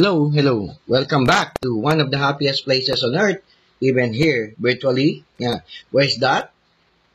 Hello, 0.00 0.32
hello. 0.32 0.72
Welcome 0.88 1.28
back 1.28 1.60
to 1.60 1.76
one 1.76 2.00
of 2.00 2.08
the 2.08 2.16
happiest 2.16 2.64
places 2.64 3.04
on 3.04 3.20
earth, 3.20 3.44
even 3.84 4.16
here, 4.16 4.56
virtually. 4.56 5.28
Yeah. 5.36 5.60
Where's 5.92 6.16
that? 6.24 6.56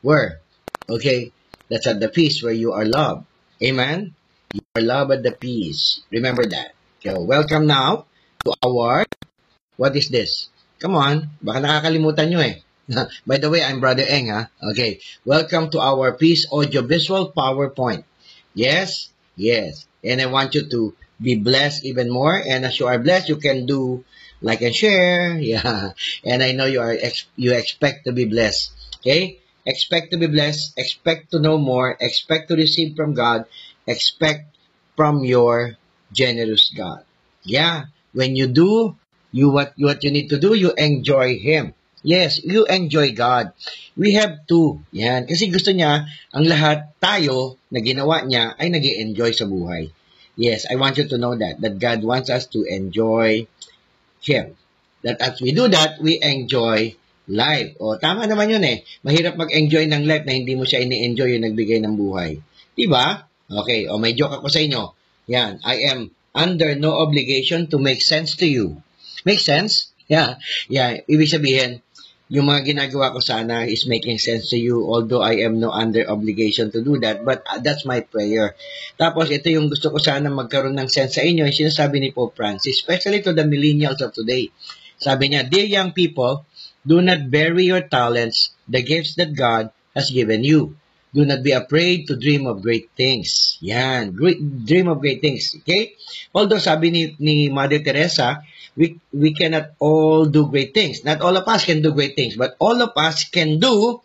Where? 0.06 0.38
Okay. 0.86 1.34
That's 1.66 1.90
at 1.90 1.98
the 1.98 2.14
peace 2.14 2.46
where 2.46 2.54
you 2.54 2.78
are 2.78 2.86
loved. 2.86 3.26
Amen? 3.58 4.14
You 4.54 4.62
are 4.78 4.86
loved 4.86 5.18
at 5.18 5.24
the 5.26 5.34
peace. 5.34 6.06
Remember 6.14 6.46
that. 6.46 6.78
So, 7.02 7.26
welcome 7.26 7.66
now 7.66 8.06
to 8.46 8.54
our, 8.62 9.10
what 9.82 9.98
is 9.98 10.14
this? 10.14 10.54
Come 10.78 10.94
on. 10.94 11.42
Baka 11.42 11.66
nakakalimutan 11.66 12.30
nyo 12.30 12.46
eh. 12.46 12.62
By 13.26 13.42
the 13.42 13.50
way, 13.50 13.66
I'm 13.66 13.82
Brother 13.82 14.06
Eng, 14.06 14.30
ha? 14.30 14.54
Okay. 14.62 15.02
Welcome 15.26 15.74
to 15.74 15.82
our 15.82 16.14
Peace 16.14 16.46
Audio 16.54 16.86
Visual 16.86 17.34
PowerPoint. 17.34 18.06
Yes? 18.54 19.10
Yes. 19.34 19.90
And 20.06 20.22
I 20.22 20.28
want 20.28 20.54
you 20.54 20.70
to 20.70 20.94
be 21.22 21.36
blessed 21.36 21.86
even 21.86 22.10
more. 22.10 22.36
And 22.36 22.66
as 22.66 22.80
you 22.80 22.88
are 22.88 23.00
blessed, 23.00 23.30
you 23.30 23.38
can 23.38 23.66
do 23.66 24.06
like 24.42 24.62
and 24.62 24.76
share. 24.76 25.38
Yeah. 25.42 25.92
And 26.24 26.44
I 26.44 26.52
know 26.54 26.66
you 26.66 26.82
are 26.82 26.94
ex- 26.94 27.28
you 27.36 27.54
expect 27.54 28.06
to 28.06 28.12
be 28.14 28.26
blessed. 28.26 28.72
Okay? 29.02 29.40
Expect 29.66 30.14
to 30.14 30.18
be 30.22 30.28
blessed, 30.28 30.78
expect 30.78 31.32
to 31.34 31.42
know 31.42 31.58
more, 31.58 31.98
expect 32.00 32.50
to 32.50 32.56
receive 32.56 32.96
from 32.96 33.18
God, 33.18 33.50
expect 33.90 34.54
from 34.94 35.26
your 35.26 35.82
generous 36.14 36.70
God. 36.70 37.02
Yeah. 37.42 37.90
When 38.14 38.38
you 38.38 38.46
do 38.46 38.96
you 39.36 39.52
what 39.52 39.76
what 39.76 40.00
you 40.06 40.12
need 40.16 40.30
to 40.32 40.40
do, 40.40 40.56
you 40.56 40.72
enjoy 40.78 41.36
him. 41.36 41.76
Yes, 42.06 42.38
you 42.46 42.70
enjoy 42.70 43.18
God. 43.18 43.52
We 43.98 44.14
have 44.16 44.46
to. 44.54 44.80
Yan. 44.94 45.26
Kasi 45.26 45.50
gusto 45.50 45.74
niya, 45.74 46.06
ang 46.30 46.46
lahat 46.46 46.94
tayo 47.02 47.58
na 47.74 47.82
ginawa 47.82 48.22
niya 48.24 48.54
ay 48.56 48.70
nag 48.70 48.86
enjoy 48.86 49.34
sa 49.34 49.50
buhay. 49.50 49.90
Yes, 50.36 50.68
I 50.68 50.76
want 50.76 51.00
you 51.00 51.08
to 51.08 51.18
know 51.18 51.36
that, 51.36 51.64
that 51.64 51.80
God 51.80 52.04
wants 52.04 52.30
us 52.30 52.48
to 52.52 52.68
enjoy 52.68 53.48
Him. 54.20 54.60
That 55.04 55.22
as 55.22 55.40
we 55.40 55.56
do 55.56 55.68
that, 55.72 56.02
we 56.02 56.20
enjoy 56.20 57.00
life. 57.30 57.78
O, 57.80 57.96
tama 57.96 58.28
naman 58.28 58.52
yun 58.52 58.64
eh. 58.66 58.84
Mahirap 59.06 59.40
mag-enjoy 59.40 59.88
ng 59.88 60.04
life 60.04 60.26
na 60.28 60.34
hindi 60.34 60.54
mo 60.58 60.68
siya 60.68 60.84
ini-enjoy 60.84 61.40
yung 61.40 61.46
nagbigay 61.46 61.80
ng 61.82 61.96
buhay. 61.96 62.42
Diba? 62.76 63.30
Okay, 63.46 63.86
o 63.86 64.02
may 64.02 64.18
joke 64.18 64.42
ako 64.42 64.50
sa 64.50 64.60
inyo. 64.60 64.92
Yan, 65.30 65.62
I 65.62 65.90
am 65.94 66.10
under 66.36 66.74
no 66.76 66.98
obligation 66.98 67.70
to 67.72 67.78
make 67.78 68.02
sense 68.02 68.36
to 68.42 68.46
you. 68.50 68.82
Make 69.24 69.40
sense? 69.40 69.94
Yeah. 70.06 70.38
Yeah, 70.70 71.02
ibig 71.06 71.30
sabihin, 71.32 71.85
yung 72.26 72.50
mga 72.50 72.74
ginagawa 72.74 73.14
ko 73.14 73.22
sana 73.22 73.70
is 73.70 73.86
making 73.86 74.18
sense 74.18 74.50
to 74.50 74.58
you 74.58 74.82
although 74.82 75.22
I 75.22 75.46
am 75.46 75.62
no 75.62 75.70
under 75.70 76.02
obligation 76.10 76.74
to 76.74 76.82
do 76.82 76.98
that 77.06 77.22
but 77.22 77.46
uh, 77.46 77.62
that's 77.62 77.86
my 77.86 78.02
prayer. 78.02 78.58
Tapos 78.98 79.30
ito 79.30 79.46
yung 79.54 79.70
gusto 79.70 79.94
ko 79.94 80.02
sana 80.02 80.34
magkaroon 80.34 80.74
ng 80.74 80.90
sense 80.90 81.22
sa 81.22 81.24
inyo 81.24 81.46
yung 81.46 81.54
sinasabi 81.54 82.02
ni 82.02 82.10
Pope 82.10 82.34
Francis 82.34 82.82
especially 82.82 83.22
to 83.22 83.30
the 83.30 83.46
millennials 83.46 84.02
of 84.02 84.10
today. 84.10 84.50
Sabi 84.98 85.30
niya, 85.30 85.46
Dear 85.46 85.68
young 85.68 85.92
people, 85.94 86.48
do 86.82 87.04
not 87.04 87.30
bury 87.30 87.70
your 87.70 87.86
talents, 87.86 88.56
the 88.66 88.82
gifts 88.82 89.20
that 89.22 89.36
God 89.36 89.70
has 89.94 90.10
given 90.10 90.42
you. 90.42 90.74
Do 91.16 91.24
not 91.24 91.48
be 91.48 91.56
afraid 91.56 92.12
to 92.12 92.20
dream 92.20 92.44
of 92.44 92.60
great 92.60 92.92
things. 92.92 93.56
Yan, 93.64 94.12
great, 94.12 94.36
dream 94.68 94.92
of 94.92 95.00
great 95.00 95.24
things. 95.24 95.56
Okay? 95.64 95.96
Although 96.36 96.60
sabi 96.60 96.92
ni, 96.92 97.02
ni 97.24 97.48
Mother 97.48 97.80
Teresa, 97.80 98.44
we, 98.76 99.00
we 99.14 99.34
cannot 99.34 99.72
all 99.80 100.26
do 100.26 100.48
great 100.48 100.74
things. 100.74 101.04
Not 101.04 101.22
all 101.22 101.36
of 101.36 101.48
us 101.48 101.66
can 101.66 101.82
do 101.82 101.92
great 101.92 102.16
things, 102.16 102.36
but 102.36 102.56
all 102.60 102.82
of 102.82 102.92
us 102.96 103.24
can 103.26 103.60
do 103.60 104.02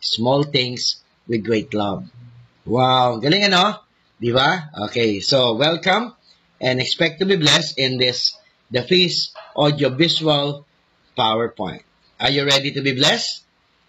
small 0.00 0.42
things 0.44 1.02
with 1.26 1.44
great 1.44 1.74
love. 1.74 2.06
Wow, 2.64 3.18
galing 3.18 3.50
ano? 3.50 3.82
Di 4.22 4.30
ba? 4.30 4.70
Okay, 4.86 5.18
so 5.18 5.58
welcome 5.58 6.14
and 6.62 6.78
expect 6.78 7.18
to 7.18 7.26
be 7.26 7.34
blessed 7.34 7.74
in 7.78 7.98
this 7.98 8.38
the 8.70 8.86
Feast 8.86 9.34
Audio 9.58 9.90
Visual 9.90 10.64
PowerPoint. 11.18 11.82
Are 12.22 12.30
you 12.30 12.46
ready 12.46 12.70
to 12.72 12.80
be 12.80 12.94
blessed? 12.94 13.42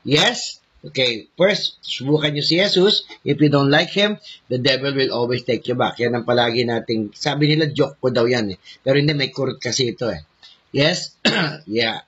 Yes? 0.04 0.60
Okay, 0.84 1.32
first, 1.40 1.80
subukan 1.80 2.36
nyo 2.36 2.44
si 2.44 2.60
Jesus. 2.60 3.08
If 3.24 3.40
you 3.40 3.48
don't 3.48 3.72
like 3.72 3.96
Him, 3.96 4.20
the 4.52 4.60
devil 4.60 4.92
will 4.92 5.16
always 5.16 5.48
take 5.48 5.64
you 5.72 5.80
back. 5.80 5.96
Yan 6.04 6.12
ang 6.12 6.28
palagi 6.28 6.68
nating, 6.68 7.16
sabi 7.16 7.48
nila, 7.48 7.72
joke 7.72 8.04
po 8.04 8.12
daw 8.12 8.28
yan 8.28 8.52
eh. 8.52 8.58
Pero 8.84 9.00
hindi, 9.00 9.16
may 9.16 9.32
kurot 9.32 9.64
kasi 9.64 9.96
ito 9.96 10.12
eh. 10.12 10.28
Yes? 10.76 11.16
yeah. 11.72 12.04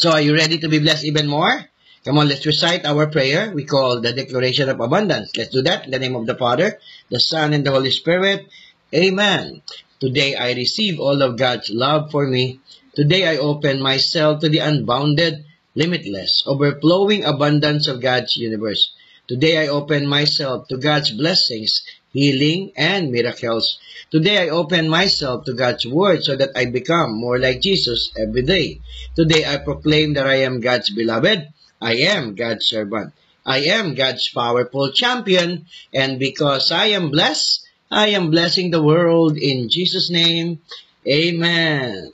so, 0.01 0.17
are 0.17 0.25
you 0.25 0.33
ready 0.33 0.57
to 0.57 0.73
be 0.73 0.81
blessed 0.81 1.05
even 1.05 1.29
more? 1.29 1.69
Come 2.09 2.25
on, 2.25 2.31
let's 2.31 2.47
recite 2.49 2.89
our 2.89 3.11
prayer. 3.13 3.53
We 3.53 3.69
call 3.69 4.01
the 4.01 4.17
Declaration 4.17 4.73
of 4.73 4.81
Abundance. 4.81 5.37
Let's 5.37 5.53
do 5.53 5.61
that 5.69 5.85
in 5.85 5.93
the 5.93 6.01
name 6.01 6.17
of 6.17 6.25
the 6.25 6.39
Father, 6.39 6.81
the 7.13 7.21
Son, 7.21 7.53
and 7.53 7.69
the 7.69 7.75
Holy 7.75 7.91
Spirit. 7.91 8.49
Amen. 8.95 9.61
Today 10.01 10.39
I 10.39 10.55
receive 10.55 11.01
all 11.01 11.21
of 11.21 11.37
God's 11.37 11.69
love 11.69 12.15
for 12.15 12.25
me. 12.25 12.61
Today 12.95 13.27
I 13.27 13.43
open 13.43 13.83
myself 13.83 14.41
to 14.41 14.49
the 14.49 14.65
unbounded 14.65 15.45
limitless, 15.77 16.43
overflowing 16.47 17.23
abundance 17.23 17.87
of 17.87 18.01
God's 18.01 18.37
universe. 18.37 18.91
Today 19.29 19.59
I 19.59 19.69
open 19.69 20.07
myself 20.07 20.69
to 20.69 20.79
God's 20.79 21.13
blessings, 21.13 21.83
healing, 22.13 22.73
and 22.77 23.13
miracles. 23.13 23.79
Today 24.11 24.39
I 24.39 24.49
open 24.49 24.89
myself 24.89 25.45
to 25.45 25.53
God's 25.53 25.87
word 25.87 26.25
so 26.25 26.35
that 26.37 26.57
I 26.57 26.67
become 26.67 27.21
more 27.21 27.39
like 27.39 27.61
Jesus 27.61 28.11
every 28.17 28.43
day. 28.43 28.81
Today 29.15 29.45
I 29.45 29.59
proclaim 29.59 30.15
that 30.15 30.27
I 30.27 30.47
am 30.47 30.61
God's 30.61 30.91
beloved. 30.91 31.49
I 31.81 31.95
am 32.09 32.35
God's 32.35 32.67
servant. 32.67 33.13
I 33.45 33.59
am 33.77 33.95
God's 33.95 34.29
powerful 34.33 34.93
champion. 34.93 35.67
And 35.93 36.19
because 36.19 36.73
I 36.73 36.87
am 36.97 37.11
blessed, 37.11 37.67
I 37.91 38.09
am 38.09 38.31
blessing 38.31 38.71
the 38.71 38.83
world 38.83 39.37
in 39.37 39.69
Jesus' 39.69 40.11
name. 40.11 40.61
Amen. 41.07 42.13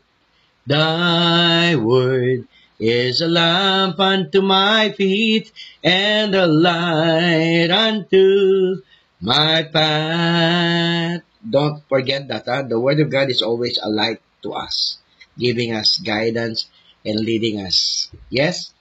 Thy 0.66 1.76
word 1.76 2.48
is 2.82 3.22
a 3.22 3.28
lamp 3.28 4.00
unto 4.00 4.42
my 4.42 4.90
feet 4.90 5.52
and 5.84 6.34
a 6.34 6.48
light 6.50 7.70
unto 7.70 8.82
my 9.20 9.62
path. 9.62 11.22
Don't 11.48 11.86
forget 11.88 12.26
that 12.26 12.42
huh? 12.44 12.66
the 12.66 12.80
Word 12.80 12.98
of 12.98 13.08
God 13.08 13.30
is 13.30 13.40
always 13.40 13.78
a 13.78 13.88
light 13.88 14.20
to 14.42 14.52
us, 14.54 14.98
giving 15.38 15.72
us 15.72 16.02
guidance 16.02 16.66
and 17.06 17.20
leading 17.20 17.60
us, 17.60 18.10
yes, 18.30 18.74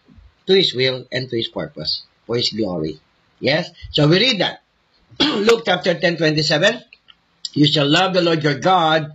to 0.48 0.58
His 0.58 0.74
will 0.74 1.06
and 1.12 1.30
to 1.30 1.38
His 1.38 1.48
purpose, 1.48 2.02
for 2.26 2.38
His 2.38 2.50
glory. 2.50 3.00
Yes? 3.40 3.70
So 3.92 4.08
we 4.08 4.18
read 4.18 4.42
that. 4.42 4.66
Luke 5.20 5.62
chapter 5.66 5.94
10, 5.94 6.18
27. 6.18 6.82
You 7.54 7.68
shall 7.68 7.88
love 7.88 8.16
the 8.16 8.22
Lord 8.22 8.42
your 8.44 8.58
God 8.58 9.14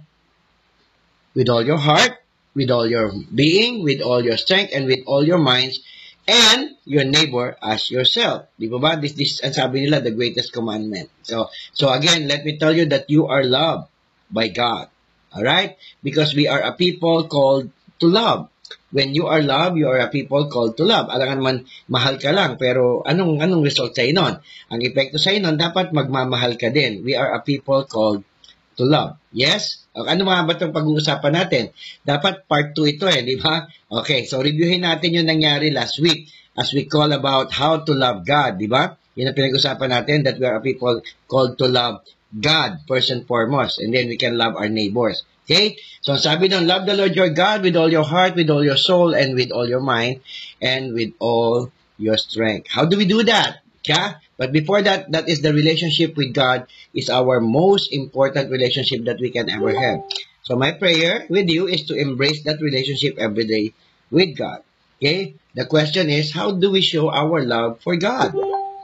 with 1.34 1.48
all 1.48 1.64
your 1.64 1.78
heart, 1.78 2.22
with 2.56 2.72
all 2.72 2.88
your 2.88 3.12
being, 3.28 3.84
with 3.84 4.00
all 4.00 4.24
your 4.24 4.40
strength, 4.40 4.72
and 4.72 4.88
with 4.88 5.04
all 5.04 5.20
your 5.20 5.38
minds, 5.38 5.84
and 6.26 6.74
your 6.88 7.04
neighbor 7.04 7.54
as 7.62 7.92
yourself. 7.92 8.48
Di 8.58 8.66
ba 8.66 8.80
ba? 8.80 8.90
This, 8.98 9.14
this, 9.14 9.38
ang 9.44 9.54
sabi 9.54 9.86
nila, 9.86 10.02
the 10.02 10.16
greatest 10.16 10.50
commandment. 10.50 11.12
So, 11.22 11.52
so 11.76 11.92
again, 11.92 12.26
let 12.26 12.42
me 12.42 12.58
tell 12.58 12.74
you 12.74 12.88
that 12.90 13.06
you 13.12 13.28
are 13.28 13.44
loved 13.44 13.92
by 14.32 14.48
God. 14.50 14.90
Alright? 15.30 15.78
Because 16.02 16.34
we 16.34 16.48
are 16.48 16.64
a 16.64 16.74
people 16.74 17.28
called 17.28 17.70
to 18.00 18.06
love. 18.08 18.48
When 18.90 19.14
you 19.14 19.30
are 19.30 19.42
loved, 19.42 19.78
you 19.78 19.86
are 19.86 20.02
a 20.02 20.10
people 20.10 20.50
called 20.50 20.74
to 20.80 20.84
love. 20.88 21.12
Alam 21.12 21.38
naman, 21.38 21.56
mahal 21.86 22.18
ka 22.18 22.34
lang, 22.34 22.58
pero 22.58 23.04
anong 23.06 23.38
anong 23.38 23.62
result 23.62 23.94
sa 23.94 24.02
inon? 24.02 24.40
Ang 24.72 24.80
epekto 24.82 25.20
sa 25.20 25.30
inon, 25.30 25.54
dapat 25.60 25.94
magmamahal 25.94 26.58
ka 26.58 26.72
din. 26.74 27.04
We 27.06 27.14
are 27.14 27.36
a 27.36 27.44
people 27.44 27.86
called 27.86 28.26
to 28.76 28.84
love. 28.84 29.16
Yes? 29.32 29.88
Ano 29.96 30.28
mga 30.28 30.44
ba 30.44 30.52
itong 30.54 30.76
pag-uusapan 30.76 31.32
natin? 31.32 31.64
Dapat 32.04 32.44
part 32.44 32.76
2 32.76 32.96
ito 32.96 33.08
eh, 33.08 33.24
di 33.24 33.40
ba? 33.40 33.64
Okay, 33.88 34.28
so 34.28 34.44
reviewin 34.44 34.84
natin 34.84 35.16
yung 35.16 35.28
nangyari 35.28 35.72
last 35.72 35.98
week 36.04 36.28
as 36.56 36.72
we 36.76 36.84
call 36.84 37.12
about 37.12 37.52
how 37.52 37.80
to 37.80 37.92
love 37.96 38.24
God, 38.24 38.60
di 38.60 38.68
ba? 38.68 38.92
Yun 39.16 39.32
ang 39.32 39.36
pinag-usapan 39.36 39.88
natin 39.88 40.28
that 40.28 40.36
we 40.36 40.44
are 40.44 40.60
people 40.60 41.00
called 41.24 41.56
to 41.56 41.66
love 41.68 42.04
God 42.36 42.84
first 42.84 43.08
and 43.08 43.24
foremost 43.24 43.80
and 43.80 43.96
then 43.96 44.12
we 44.12 44.20
can 44.20 44.36
love 44.36 44.60
our 44.60 44.68
neighbors. 44.68 45.24
Okay? 45.48 45.80
So 46.04 46.20
sabi 46.20 46.52
doon, 46.52 46.68
love 46.68 46.84
the 46.84 46.98
Lord 46.98 47.16
your 47.16 47.32
God 47.32 47.64
with 47.64 47.78
all 47.80 47.88
your 47.88 48.04
heart, 48.04 48.36
with 48.36 48.52
all 48.52 48.66
your 48.66 48.76
soul, 48.76 49.16
and 49.16 49.38
with 49.38 49.54
all 49.54 49.64
your 49.64 49.80
mind, 49.80 50.20
and 50.60 50.92
with 50.92 51.14
all 51.22 51.72
your 51.96 52.18
strength. 52.18 52.68
How 52.68 52.84
do 52.84 52.98
we 52.98 53.08
do 53.08 53.24
that? 53.24 53.62
Yeah? 53.86 54.20
But 54.36 54.52
before 54.52 54.82
that, 54.82 55.10
that 55.12 55.28
is 55.28 55.40
the 55.40 55.52
relationship 55.52 56.16
with 56.16 56.36
God 56.36 56.68
is 56.92 57.08
our 57.08 57.40
most 57.40 57.92
important 57.92 58.50
relationship 58.52 59.04
that 59.08 59.20
we 59.20 59.30
can 59.30 59.48
ever 59.48 59.72
have. 59.72 60.04
So 60.44 60.56
my 60.56 60.72
prayer 60.72 61.26
with 61.28 61.48
you 61.48 61.66
is 61.66 61.88
to 61.88 61.96
embrace 61.96 62.44
that 62.44 62.60
relationship 62.60 63.16
every 63.18 63.48
day 63.48 63.72
with 64.12 64.36
God. 64.36 64.60
Okay? 65.00 65.34
The 65.56 65.64
question 65.64 66.08
is, 66.12 66.32
how 66.32 66.52
do 66.52 66.70
we 66.70 66.84
show 66.84 67.10
our 67.10 67.42
love 67.42 67.80
for 67.80 67.96
God? 67.96 68.36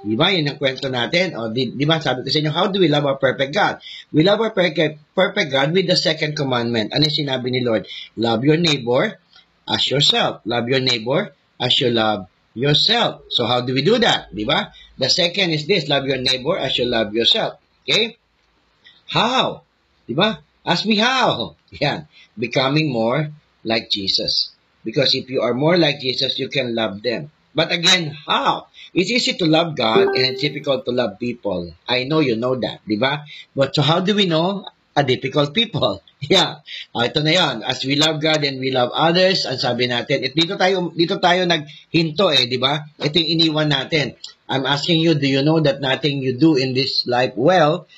Di 0.03 0.19
ba? 0.19 0.35
Yan 0.35 0.51
ang 0.51 0.59
kwento 0.59 0.91
natin. 0.91 1.39
O, 1.39 1.55
di, 1.55 1.71
di 1.71 1.87
ba? 1.87 2.03
Sabi 2.03 2.27
ko 2.27 2.29
sa 2.33 2.41
inyo, 2.43 2.51
how 2.51 2.67
do 2.67 2.83
we 2.83 2.91
love 2.91 3.07
our 3.07 3.21
perfect 3.23 3.55
God? 3.55 3.79
We 4.11 4.27
love 4.27 4.43
our 4.43 4.51
perfect, 4.51 4.99
perfect 5.15 5.55
God 5.55 5.71
with 5.71 5.87
the 5.87 5.95
second 5.95 6.35
commandment. 6.35 6.91
Ano 6.91 7.07
yung 7.07 7.19
sinabi 7.23 7.55
ni 7.55 7.63
Lord? 7.63 7.87
Love 8.19 8.43
your 8.43 8.59
neighbor 8.59 9.21
as 9.69 9.87
yourself. 9.87 10.43
Love 10.43 10.67
your 10.67 10.83
neighbor 10.83 11.31
as 11.63 11.79
you 11.79 11.95
love 11.95 12.27
yourself. 12.55 13.23
So 13.31 13.47
how 13.47 13.61
do 13.63 13.75
we 13.75 13.83
do 13.83 13.99
that? 13.99 14.35
Di 14.35 14.45
ba? 14.45 14.73
The 14.99 15.09
second 15.09 15.51
is 15.51 15.67
this, 15.67 15.89
love 15.89 16.07
your 16.07 16.19
neighbor 16.21 16.57
as 16.57 16.77
you 16.79 16.85
love 16.85 17.15
yourself. 17.15 17.59
Okay? 17.85 18.17
How? 19.09 19.63
Di 20.09 20.15
ba? 20.15 20.41
Ask 20.65 20.87
me 20.87 20.97
how. 20.97 21.57
Yan. 21.83 22.07
Becoming 22.39 22.93
more 22.93 23.33
like 23.65 23.91
Jesus. 23.91 24.53
Because 24.85 25.15
if 25.15 25.31
you 25.31 25.43
are 25.43 25.55
more 25.55 25.79
like 25.79 26.01
Jesus, 26.01 26.39
you 26.39 26.49
can 26.49 26.75
love 26.75 27.03
them. 27.03 27.31
But 27.55 27.71
again, 27.71 28.17
how? 28.27 28.69
It's 28.95 29.11
easy 29.11 29.37
to 29.37 29.47
love 29.47 29.77
God 29.77 30.17
and 30.17 30.35
it's 30.35 30.41
difficult 30.41 30.85
to 30.87 30.93
love 30.93 31.21
people. 31.21 31.73
I 31.89 32.05
know 32.05 32.21
you 32.21 32.37
know 32.37 32.57
that, 32.57 32.81
di 32.89 32.97
ba? 32.97 33.25
But 33.55 33.77
so 33.77 33.83
how 33.83 34.01
do 34.01 34.17
we 34.17 34.25
know 34.27 34.65
a 34.97 35.03
difficult 35.05 35.53
people? 35.53 36.03
Yeah. 36.23 36.63
Uh, 36.95 37.11
ito 37.11 37.19
na 37.27 37.35
yon. 37.35 37.67
As 37.67 37.83
we 37.83 37.99
love 37.99 38.23
God 38.23 38.47
and 38.47 38.63
we 38.63 38.71
love 38.71 38.95
others, 38.95 39.43
ang 39.43 39.59
sabi 39.59 39.91
natin, 39.91 40.23
it, 40.23 40.39
dito 40.39 40.55
tayo 40.55 40.95
dito 40.95 41.19
tayo 41.19 41.43
naghinto 41.51 42.31
eh, 42.31 42.47
di 42.47 42.63
ba? 42.63 42.79
Ito 42.79 43.19
yung 43.19 43.31
iniwan 43.43 43.67
natin. 43.67 44.15
I'm 44.47 44.63
asking 44.63 45.03
you, 45.03 45.19
do 45.19 45.27
you 45.27 45.43
know 45.43 45.59
that 45.59 45.83
nothing 45.83 46.23
you 46.23 46.39
do 46.39 46.55
in 46.55 46.79
this 46.79 47.11
life 47.11 47.35
well 47.35 47.91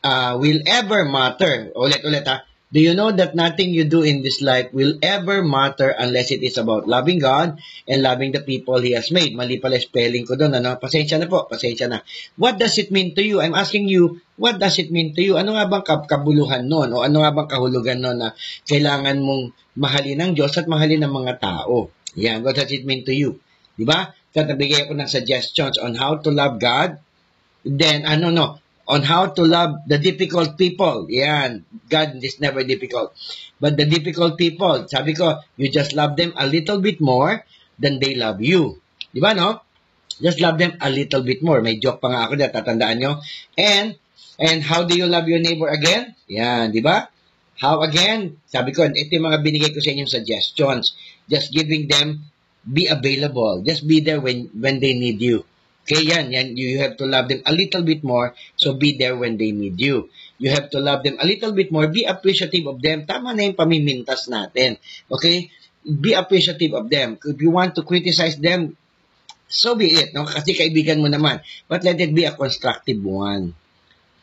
uh, 0.00 0.40
will 0.40 0.64
ever 0.64 1.04
matter? 1.04 1.68
Ulit-ulit 1.76 2.24
ha. 2.24 2.48
Do 2.74 2.82
you 2.82 2.98
know 2.98 3.14
that 3.14 3.38
nothing 3.38 3.70
you 3.70 3.86
do 3.86 4.02
in 4.02 4.26
this 4.26 4.42
life 4.42 4.74
will 4.74 4.98
ever 4.98 5.46
matter 5.46 5.94
unless 5.94 6.34
it 6.34 6.42
is 6.42 6.58
about 6.58 6.90
loving 6.90 7.22
God 7.22 7.62
and 7.86 8.02
loving 8.02 8.34
the 8.34 8.42
people 8.42 8.82
He 8.82 8.98
has 8.98 9.14
made? 9.14 9.30
Mali 9.38 9.62
pala 9.62 9.78
spelling 9.78 10.26
ko 10.26 10.34
doon. 10.34 10.58
Ano? 10.58 10.74
Pasensya 10.82 11.22
na 11.22 11.30
po. 11.30 11.46
Pasensya 11.46 11.86
na. 11.86 12.02
What 12.34 12.58
does 12.58 12.74
it 12.82 12.90
mean 12.90 13.14
to 13.14 13.22
you? 13.22 13.38
I'm 13.38 13.54
asking 13.54 13.86
you, 13.86 14.18
what 14.34 14.58
does 14.58 14.74
it 14.82 14.90
mean 14.90 15.14
to 15.14 15.22
you? 15.22 15.38
Ano 15.38 15.54
nga 15.54 15.70
bang 15.70 15.86
kabuluhan 15.86 16.66
noon? 16.66 16.90
O 16.90 17.06
ano 17.06 17.22
nga 17.22 17.30
bang 17.30 17.46
kahulugan 17.46 18.02
noon 18.02 18.18
na 18.18 18.34
kailangan 18.66 19.22
mong 19.22 19.54
mahalin 19.78 20.18
ng 20.18 20.30
Diyos 20.34 20.58
at 20.58 20.66
mahalin 20.66 21.06
ng 21.06 21.14
mga 21.14 21.38
tao? 21.38 21.94
Yan. 22.18 22.42
What 22.42 22.58
does 22.58 22.74
it 22.74 22.82
mean 22.82 23.06
to 23.06 23.14
you? 23.14 23.38
Di 23.78 23.86
ba? 23.86 24.10
Tatabigay 24.34 24.90
ako 24.90 24.98
ng 24.98 25.06
suggestions 25.06 25.78
on 25.78 25.94
how 25.94 26.18
to 26.18 26.34
love 26.34 26.58
God. 26.58 26.98
Then, 27.62 28.02
ano 28.02 28.34
no, 28.34 28.63
on 28.84 29.02
how 29.02 29.32
to 29.32 29.42
love 29.42 29.88
the 29.88 29.96
difficult 29.98 30.56
people. 30.60 31.08
Yan. 31.08 31.64
God 31.88 32.20
is 32.20 32.40
never 32.40 32.64
difficult. 32.64 33.16
But 33.60 33.76
the 33.76 33.88
difficult 33.88 34.36
people, 34.36 34.84
sabi 34.88 35.16
ko, 35.16 35.40
you 35.56 35.72
just 35.72 35.96
love 35.96 36.16
them 36.16 36.36
a 36.36 36.46
little 36.46 36.80
bit 36.80 37.00
more 37.00 37.44
than 37.80 37.98
they 37.98 38.14
love 38.14 38.44
you. 38.44 38.80
Di 39.12 39.20
ba, 39.24 39.32
no? 39.32 39.64
Just 40.20 40.38
love 40.38 40.60
them 40.60 40.76
a 40.78 40.90
little 40.90 41.24
bit 41.24 41.42
more. 41.42 41.64
May 41.64 41.80
joke 41.80 41.98
pa 41.98 42.12
nga 42.12 42.28
ako 42.28 42.38
dyan, 42.38 42.52
tatandaan 42.52 42.96
nyo. 43.00 43.12
And, 43.56 43.96
and 44.38 44.58
how 44.62 44.84
do 44.84 44.94
you 44.94 45.08
love 45.08 45.26
your 45.26 45.40
neighbor 45.40 45.66
again? 45.72 46.14
Yan, 46.28 46.70
di 46.70 46.84
ba? 46.84 47.08
How 47.58 47.82
again? 47.86 48.42
Sabi 48.50 48.74
ko, 48.74 48.84
ito 48.84 49.10
yung 49.14 49.30
mga 49.30 49.40
binigay 49.42 49.70
ko 49.70 49.78
sa 49.78 49.94
inyong 49.94 50.10
suggestions. 50.10 50.98
Just 51.30 51.54
giving 51.54 51.86
them, 51.86 52.26
be 52.66 52.90
available. 52.90 53.62
Just 53.62 53.86
be 53.86 54.02
there 54.02 54.20
when, 54.20 54.50
when 54.54 54.82
they 54.82 54.92
need 54.92 55.22
you. 55.22 55.46
Okay, 55.84 56.00
yan, 56.00 56.32
yan. 56.32 56.56
You 56.56 56.80
have 56.80 56.96
to 56.96 57.04
love 57.04 57.28
them 57.28 57.44
a 57.44 57.52
little 57.52 57.84
bit 57.84 58.00
more, 58.00 58.32
so 58.56 58.72
be 58.72 58.96
there 58.96 59.12
when 59.20 59.36
they 59.36 59.52
need 59.52 59.76
you. 59.76 60.08
You 60.40 60.48
have 60.56 60.72
to 60.72 60.80
love 60.80 61.04
them 61.04 61.20
a 61.20 61.28
little 61.28 61.52
bit 61.52 61.68
more, 61.68 61.92
be 61.92 62.08
appreciative 62.08 62.64
of 62.64 62.80
them. 62.80 63.04
Tama 63.04 63.36
na 63.36 63.52
yung 63.52 63.56
pamimintas 63.60 64.32
natin. 64.32 64.80
Okay? 65.12 65.52
Be 65.84 66.16
appreciative 66.16 66.72
of 66.72 66.88
them. 66.88 67.20
If 67.20 67.36
you 67.36 67.52
want 67.52 67.76
to 67.76 67.84
criticize 67.84 68.40
them, 68.40 68.80
so 69.44 69.76
be 69.76 69.92
it. 69.92 70.16
No? 70.16 70.24
Kasi 70.24 70.56
kaibigan 70.56 71.04
mo 71.04 71.12
naman. 71.12 71.44
But 71.68 71.84
let 71.84 72.00
it 72.00 72.16
be 72.16 72.24
a 72.24 72.32
constructive 72.32 73.04
one. 73.04 73.52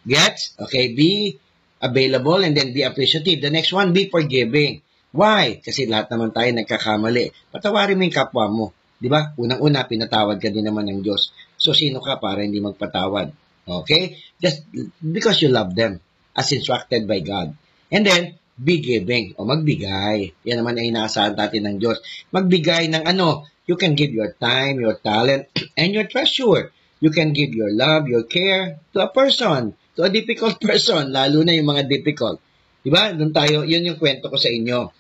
Gets? 0.02 0.58
Okay, 0.58 0.98
be 0.98 1.38
available 1.78 2.42
and 2.42 2.58
then 2.58 2.74
be 2.74 2.82
appreciative. 2.82 3.38
The 3.38 3.54
next 3.54 3.70
one, 3.70 3.94
be 3.94 4.10
forgiving. 4.10 4.82
Why? 5.14 5.62
Kasi 5.62 5.86
lahat 5.86 6.10
naman 6.10 6.34
tayo 6.34 6.50
nagkakamali. 6.58 7.54
Patawarin 7.54 8.02
mo 8.02 8.04
yung 8.10 8.18
kapwa 8.18 8.50
mo. 8.50 8.66
Di 9.02 9.10
ba? 9.10 9.34
Unang-una, 9.34 9.90
pinatawad 9.90 10.38
ka 10.38 10.54
din 10.54 10.70
naman 10.70 10.86
ng 10.86 11.02
Diyos. 11.02 11.34
So, 11.58 11.74
sino 11.74 11.98
ka 11.98 12.22
para 12.22 12.46
hindi 12.46 12.62
magpatawad? 12.62 13.34
Okay? 13.66 14.22
Just 14.38 14.70
because 15.02 15.42
you 15.42 15.50
love 15.50 15.74
them 15.74 15.98
as 16.38 16.54
instructed 16.54 17.10
by 17.10 17.26
God. 17.26 17.58
And 17.90 18.06
then, 18.06 18.38
be 18.62 18.78
giving 18.78 19.34
o 19.42 19.50
magbigay. 19.50 20.38
Yan 20.46 20.62
naman 20.62 20.78
ay 20.78 20.94
inaasahan 20.94 21.34
natin 21.34 21.66
ng 21.66 21.76
Diyos. 21.82 21.98
Magbigay 22.30 22.94
ng 22.94 23.04
ano, 23.10 23.50
you 23.66 23.74
can 23.74 23.98
give 23.98 24.14
your 24.14 24.38
time, 24.38 24.78
your 24.78 25.02
talent, 25.02 25.50
and 25.82 25.98
your 25.98 26.06
treasure. 26.06 26.70
You 27.02 27.10
can 27.10 27.34
give 27.34 27.58
your 27.58 27.74
love, 27.74 28.06
your 28.06 28.30
care 28.30 28.78
to 28.94 29.02
a 29.02 29.10
person, 29.10 29.74
to 29.98 30.06
a 30.06 30.14
difficult 30.14 30.62
person, 30.68 31.10
lalo 31.10 31.42
na 31.42 31.58
yung 31.58 31.74
mga 31.74 31.90
difficult. 31.90 32.38
Diba? 32.86 33.18
Doon 33.18 33.34
tayo, 33.34 33.66
yun 33.66 33.82
yung 33.82 33.98
kwento 33.98 34.30
ko 34.30 34.38
sa 34.38 34.50
inyo. 34.54 34.94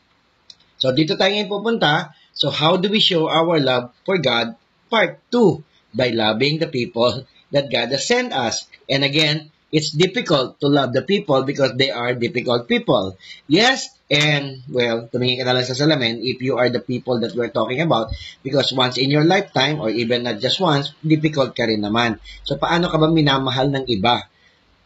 So, 0.82 0.90
dito 0.98 1.14
tayo 1.14 1.30
ngayon 1.30 1.50
pupunta 1.50 2.10
So 2.34 2.50
how 2.50 2.78
do 2.78 2.90
we 2.90 3.00
show 3.00 3.30
our 3.30 3.60
love 3.60 3.92
for 4.06 4.18
God? 4.18 4.56
Part 4.90 5.20
2, 5.32 5.96
by 5.96 6.10
loving 6.12 6.60
the 6.60 6.68
people 6.68 7.28
that 7.52 7.72
God 7.72 7.92
has 7.92 8.08
sent 8.08 8.34
us. 8.34 8.68
And 8.90 9.04
again, 9.04 9.52
it's 9.72 9.92
difficult 9.92 10.60
to 10.60 10.68
love 10.68 10.92
the 10.92 11.02
people 11.02 11.44
because 11.44 11.76
they 11.80 11.92
are 11.92 12.14
difficult 12.14 12.68
people. 12.68 13.16
Yes, 13.48 13.88
and 14.12 14.60
well, 14.68 15.08
tumingin 15.08 15.40
ka 15.40 15.56
lang 15.56 15.64
sa 15.64 15.72
salamin 15.72 16.20
if 16.20 16.44
you 16.44 16.60
are 16.60 16.68
the 16.68 16.84
people 16.84 17.24
that 17.24 17.32
we're 17.32 17.56
talking 17.56 17.80
about 17.80 18.12
because 18.44 18.76
once 18.76 19.00
in 19.00 19.08
your 19.08 19.24
lifetime 19.24 19.80
or 19.80 19.88
even 19.88 20.28
not 20.28 20.44
just 20.44 20.60
once, 20.60 20.92
difficult 21.00 21.56
ka 21.56 21.64
rin 21.64 21.80
naman. 21.80 22.20
So 22.44 22.60
paano 22.60 22.92
ka 22.92 23.00
ba 23.00 23.08
minamahal 23.08 23.72
ng 23.72 23.88
iba? 23.88 24.28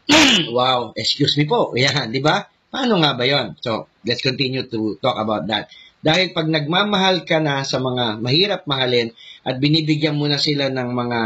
wow, 0.53 0.93
excuse 0.93 1.33
me 1.41 1.49
po. 1.49 1.73
Yan, 1.77 2.13
di 2.13 2.21
ba? 2.21 2.45
Paano 2.69 3.01
nga 3.01 3.17
ba 3.17 3.25
yon? 3.25 3.57
So, 3.63 3.89
let's 4.05 4.21
continue 4.21 4.67
to 4.67 4.99
talk 5.01 5.17
about 5.17 5.47
that. 5.49 5.71
Dahil 6.05 6.37
pag 6.37 6.45
nagmamahal 6.45 7.25
ka 7.25 7.41
na 7.41 7.65
sa 7.65 7.81
mga 7.81 8.21
mahirap 8.21 8.69
mahalin 8.69 9.09
at 9.41 9.57
binibigyan 9.57 10.13
mo 10.13 10.29
na 10.29 10.37
sila 10.37 10.69
ng 10.69 10.89
mga 10.93 11.19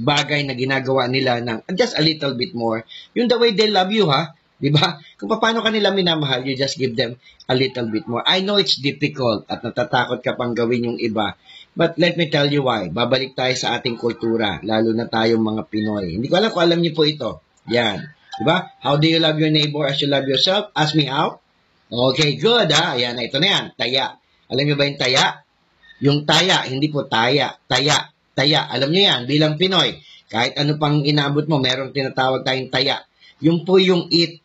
bagay 0.00 0.48
na 0.48 0.56
ginagawa 0.56 1.04
nila 1.12 1.44
ng 1.44 1.68
just 1.76 2.00
a 2.00 2.02
little 2.02 2.32
bit 2.32 2.56
more, 2.56 2.88
yung 3.12 3.28
the 3.28 3.36
way 3.36 3.52
they 3.52 3.68
love 3.68 3.92
you, 3.92 4.08
ha? 4.08 4.32
Di 4.62 4.70
ba? 4.70 4.96
Kung 5.18 5.28
paano 5.36 5.60
ka 5.60 5.74
nila 5.74 5.90
minamahal, 5.90 6.46
you 6.46 6.54
just 6.54 6.78
give 6.78 6.94
them 6.94 7.18
a 7.50 7.54
little 7.58 7.90
bit 7.90 8.06
more. 8.06 8.22
I 8.22 8.46
know 8.46 8.62
it's 8.62 8.78
difficult 8.78 9.44
at 9.50 9.60
natatakot 9.60 10.22
ka 10.22 10.38
pang 10.38 10.54
gawin 10.54 10.86
yung 10.86 10.98
iba. 11.02 11.34
But 11.74 11.98
let 11.98 12.14
me 12.14 12.30
tell 12.30 12.46
you 12.46 12.62
why. 12.62 12.88
Babalik 12.88 13.34
tayo 13.34 13.52
sa 13.58 13.74
ating 13.74 13.98
kultura, 13.98 14.62
lalo 14.62 14.94
na 14.94 15.10
tayong 15.10 15.42
mga 15.42 15.66
Pinoy. 15.66 16.16
Hindi 16.16 16.30
ko 16.30 16.38
alam 16.38 16.54
kung 16.54 16.62
alam 16.62 16.78
niyo 16.78 16.94
po 16.94 17.02
ito. 17.02 17.42
Yan. 17.68 18.06
Di 18.38 18.44
ba? 18.46 18.70
How 18.80 19.02
do 19.02 19.10
you 19.10 19.18
love 19.18 19.36
your 19.42 19.50
neighbor 19.50 19.82
as 19.82 19.98
you 19.98 20.06
love 20.06 20.30
yourself? 20.30 20.70
Ask 20.78 20.94
me 20.94 21.10
how. 21.10 21.41
Okay, 21.92 22.40
good 22.40 22.72
ha. 22.72 22.96
Ayan, 22.96 23.20
ito 23.20 23.36
na 23.36 23.48
yan. 23.52 23.64
Taya. 23.76 24.16
Alam 24.48 24.64
niyo 24.64 24.76
ba 24.80 24.88
yung 24.88 24.96
taya? 24.96 25.44
Yung 26.00 26.18
taya, 26.24 26.64
hindi 26.64 26.88
po 26.88 27.04
taya. 27.04 27.52
Taya. 27.68 28.08
Taya. 28.32 28.64
Alam 28.72 28.96
niyo 28.96 29.02
yan, 29.12 29.20
bilang 29.28 29.60
Pinoy. 29.60 30.00
Kahit 30.32 30.56
ano 30.56 30.80
pang 30.80 31.04
inaabot 31.04 31.44
mo, 31.44 31.60
meron 31.60 31.92
tinatawag 31.92 32.48
tayong 32.48 32.72
taya. 32.72 33.04
Yung 33.44 33.68
po 33.68 33.76
yung 33.76 34.08
it. 34.08 34.40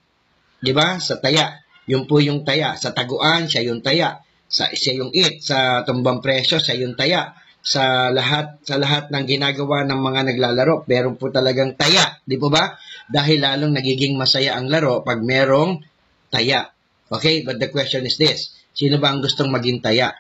Di 0.60 0.76
ba? 0.76 1.00
Sa 1.00 1.24
taya. 1.24 1.64
Yung 1.88 2.04
po 2.04 2.20
yung 2.20 2.44
taya. 2.44 2.76
Sa 2.76 2.92
taguan, 2.92 3.48
siya 3.48 3.64
yung 3.64 3.80
taya. 3.80 4.20
Sa, 4.52 4.68
siya 4.76 5.00
yung 5.00 5.16
it. 5.16 5.40
Sa 5.40 5.88
tumbang 5.88 6.20
presyo, 6.20 6.60
siya 6.60 6.76
yung 6.84 7.00
taya. 7.00 7.32
Sa 7.64 8.12
lahat 8.12 8.60
sa 8.68 8.76
lahat 8.76 9.08
ng 9.08 9.24
ginagawa 9.24 9.88
ng 9.88 10.00
mga 10.00 10.22
naglalaro, 10.36 10.84
meron 10.88 11.16
po 11.16 11.32
talagang 11.32 11.76
taya, 11.76 12.16
di 12.24 12.40
po 12.40 12.48
ba? 12.48 12.80
Dahil 13.12 13.44
lalong 13.44 13.76
nagiging 13.76 14.16
masaya 14.16 14.56
ang 14.56 14.72
laro 14.72 15.04
pag 15.04 15.20
merong 15.20 15.84
taya. 16.32 16.77
Okay, 17.08 17.48
but 17.48 17.56
the 17.58 17.72
question 17.72 18.04
is 18.04 18.20
this. 18.20 18.52
Sino 18.76 19.00
ba 19.00 19.16
ang 19.16 19.24
gustong 19.24 19.48
maging 19.48 19.80
taya? 19.80 20.12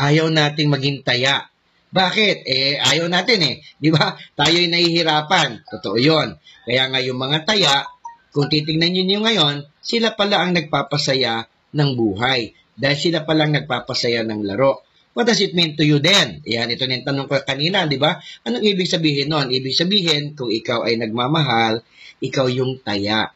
Ayaw 0.00 0.32
nating 0.32 0.72
maging 0.72 1.04
taya. 1.04 1.52
Bakit? 1.92 2.48
Eh, 2.48 2.80
ayaw 2.80 3.12
natin 3.12 3.40
eh. 3.44 3.54
Di 3.76 3.92
ba? 3.92 4.16
Tayo'y 4.16 4.72
nahihirapan. 4.72 5.68
Totoo 5.68 6.00
yon. 6.00 6.40
Kaya 6.64 6.88
nga 6.88 7.04
yung 7.04 7.20
mga 7.20 7.44
taya, 7.44 7.84
kung 8.32 8.48
titingnan 8.48 8.96
nyo 8.96 9.20
ngayon, 9.28 9.68
sila 9.84 10.16
pala 10.16 10.40
ang 10.40 10.56
nagpapasaya 10.56 11.44
ng 11.76 11.90
buhay. 11.92 12.56
Dahil 12.72 12.96
sila 12.96 13.28
pala 13.28 13.44
ang 13.44 13.52
nagpapasaya 13.52 14.24
ng 14.24 14.40
laro. 14.40 14.88
What 15.12 15.28
does 15.28 15.44
it 15.44 15.52
mean 15.52 15.76
to 15.76 15.84
you 15.84 16.00
then? 16.00 16.40
Yan, 16.48 16.72
ito 16.72 16.88
na 16.88 16.96
yung 16.96 17.04
tanong 17.04 17.28
ko 17.28 17.36
kanina, 17.44 17.84
di 17.84 18.00
ba? 18.00 18.16
Anong 18.48 18.64
ibig 18.64 18.88
sabihin 18.88 19.28
nun? 19.28 19.52
Ibig 19.52 19.76
sabihin, 19.76 20.32
kung 20.32 20.48
ikaw 20.48 20.88
ay 20.88 20.96
nagmamahal, 20.96 21.84
ikaw 22.24 22.48
yung 22.48 22.80
taya. 22.80 23.28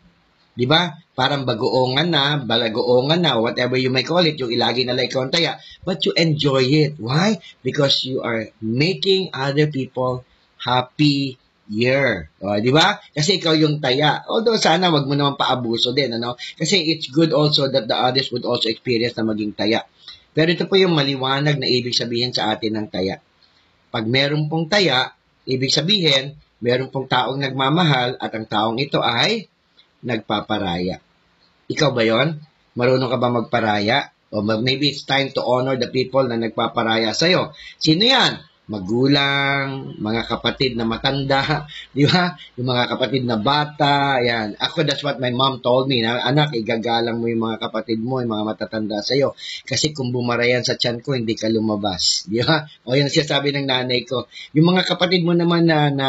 Di 0.56 0.64
ba? 0.64 0.96
Parang 1.12 1.44
bagoongan 1.44 2.08
na, 2.08 2.40
balagoongan 2.40 3.20
na, 3.20 3.36
whatever 3.36 3.76
you 3.76 3.92
may 3.92 4.04
call 4.04 4.24
it, 4.24 4.40
yung 4.40 4.48
ilagi 4.48 4.88
na 4.88 4.96
ikaw 4.96 5.28
ang 5.28 5.32
taya. 5.32 5.60
But 5.84 6.00
you 6.08 6.16
enjoy 6.16 6.64
it. 6.64 6.96
Why? 6.96 7.36
Because 7.60 8.08
you 8.08 8.24
are 8.24 8.48
making 8.64 9.36
other 9.36 9.68
people 9.68 10.24
happy 10.56 11.36
year. 11.68 12.32
O, 12.40 12.56
di 12.56 12.72
ba? 12.72 12.96
Kasi 13.12 13.36
ikaw 13.36 13.52
yung 13.52 13.84
taya. 13.84 14.24
Although 14.24 14.56
sana 14.56 14.88
wag 14.88 15.04
mo 15.04 15.12
naman 15.12 15.36
paabuso 15.36 15.92
din, 15.92 16.16
ano? 16.16 16.40
Kasi 16.56 16.80
it's 16.88 17.12
good 17.12 17.36
also 17.36 17.68
that 17.68 17.84
the 17.84 17.96
others 17.96 18.32
would 18.32 18.48
also 18.48 18.72
experience 18.72 19.14
na 19.20 19.28
maging 19.28 19.52
taya. 19.52 19.84
Pero 20.32 20.52
ito 20.52 20.64
po 20.68 20.80
yung 20.80 20.96
maliwanag 20.96 21.60
na 21.60 21.68
ibig 21.68 21.96
sabihin 21.96 22.32
sa 22.32 22.52
atin 22.52 22.80
ng 22.80 22.88
taya. 22.88 23.20
Pag 23.92 24.04
meron 24.04 24.48
pong 24.52 24.68
taya, 24.68 25.16
ibig 25.48 25.72
sabihin, 25.72 26.36
meron 26.60 26.88
pong 26.92 27.08
taong 27.08 27.40
nagmamahal 27.40 28.16
at 28.20 28.32
ang 28.32 28.44
taong 28.48 28.78
ito 28.80 29.00
ay 29.00 29.48
nagpaparaya. 30.06 31.02
Ikaw 31.66 31.90
ba 31.90 32.02
yon? 32.06 32.38
Marunong 32.78 33.10
ka 33.10 33.18
ba 33.18 33.28
magparaya? 33.28 34.14
O 34.30 34.42
maybe 34.42 34.90
it's 34.90 35.06
time 35.06 35.30
to 35.34 35.42
honor 35.42 35.78
the 35.78 35.90
people 35.90 36.26
na 36.26 36.38
nagpaparaya 36.38 37.14
sa'yo. 37.14 37.54
Sino 37.78 38.06
yan? 38.06 38.42
Magulang, 38.66 39.94
mga 39.94 40.22
kapatid 40.26 40.74
na 40.74 40.82
matanda, 40.82 41.66
di 41.96 42.02
ba? 42.02 42.34
Yung 42.58 42.66
mga 42.66 42.84
kapatid 42.90 43.22
na 43.22 43.38
bata, 43.38 44.18
yan. 44.18 44.58
Ako, 44.58 44.82
that's 44.82 45.06
what 45.06 45.22
my 45.22 45.30
mom 45.30 45.62
told 45.62 45.86
me, 45.86 46.02
na, 46.02 46.26
anak, 46.26 46.50
igagalang 46.50 47.22
mo 47.22 47.30
yung 47.30 47.46
mga 47.46 47.62
kapatid 47.62 48.02
mo, 48.02 48.18
yung 48.18 48.34
mga 48.34 48.46
matatanda 48.46 48.98
sa'yo. 49.06 49.38
Kasi 49.62 49.94
kung 49.94 50.10
bumarayan 50.10 50.66
sa 50.66 50.74
tiyan 50.74 50.98
ko, 50.98 51.14
hindi 51.14 51.38
ka 51.38 51.46
lumabas. 51.46 52.26
Di 52.26 52.42
ba? 52.42 52.66
O 52.90 52.98
yan 52.98 53.06
siya 53.06 53.22
sabi 53.22 53.54
ng 53.54 53.70
nanay 53.70 54.02
ko. 54.02 54.26
Yung 54.58 54.74
mga 54.74 54.82
kapatid 54.82 55.22
mo 55.22 55.30
naman 55.30 55.70
na, 55.70 55.94
na 55.94 56.08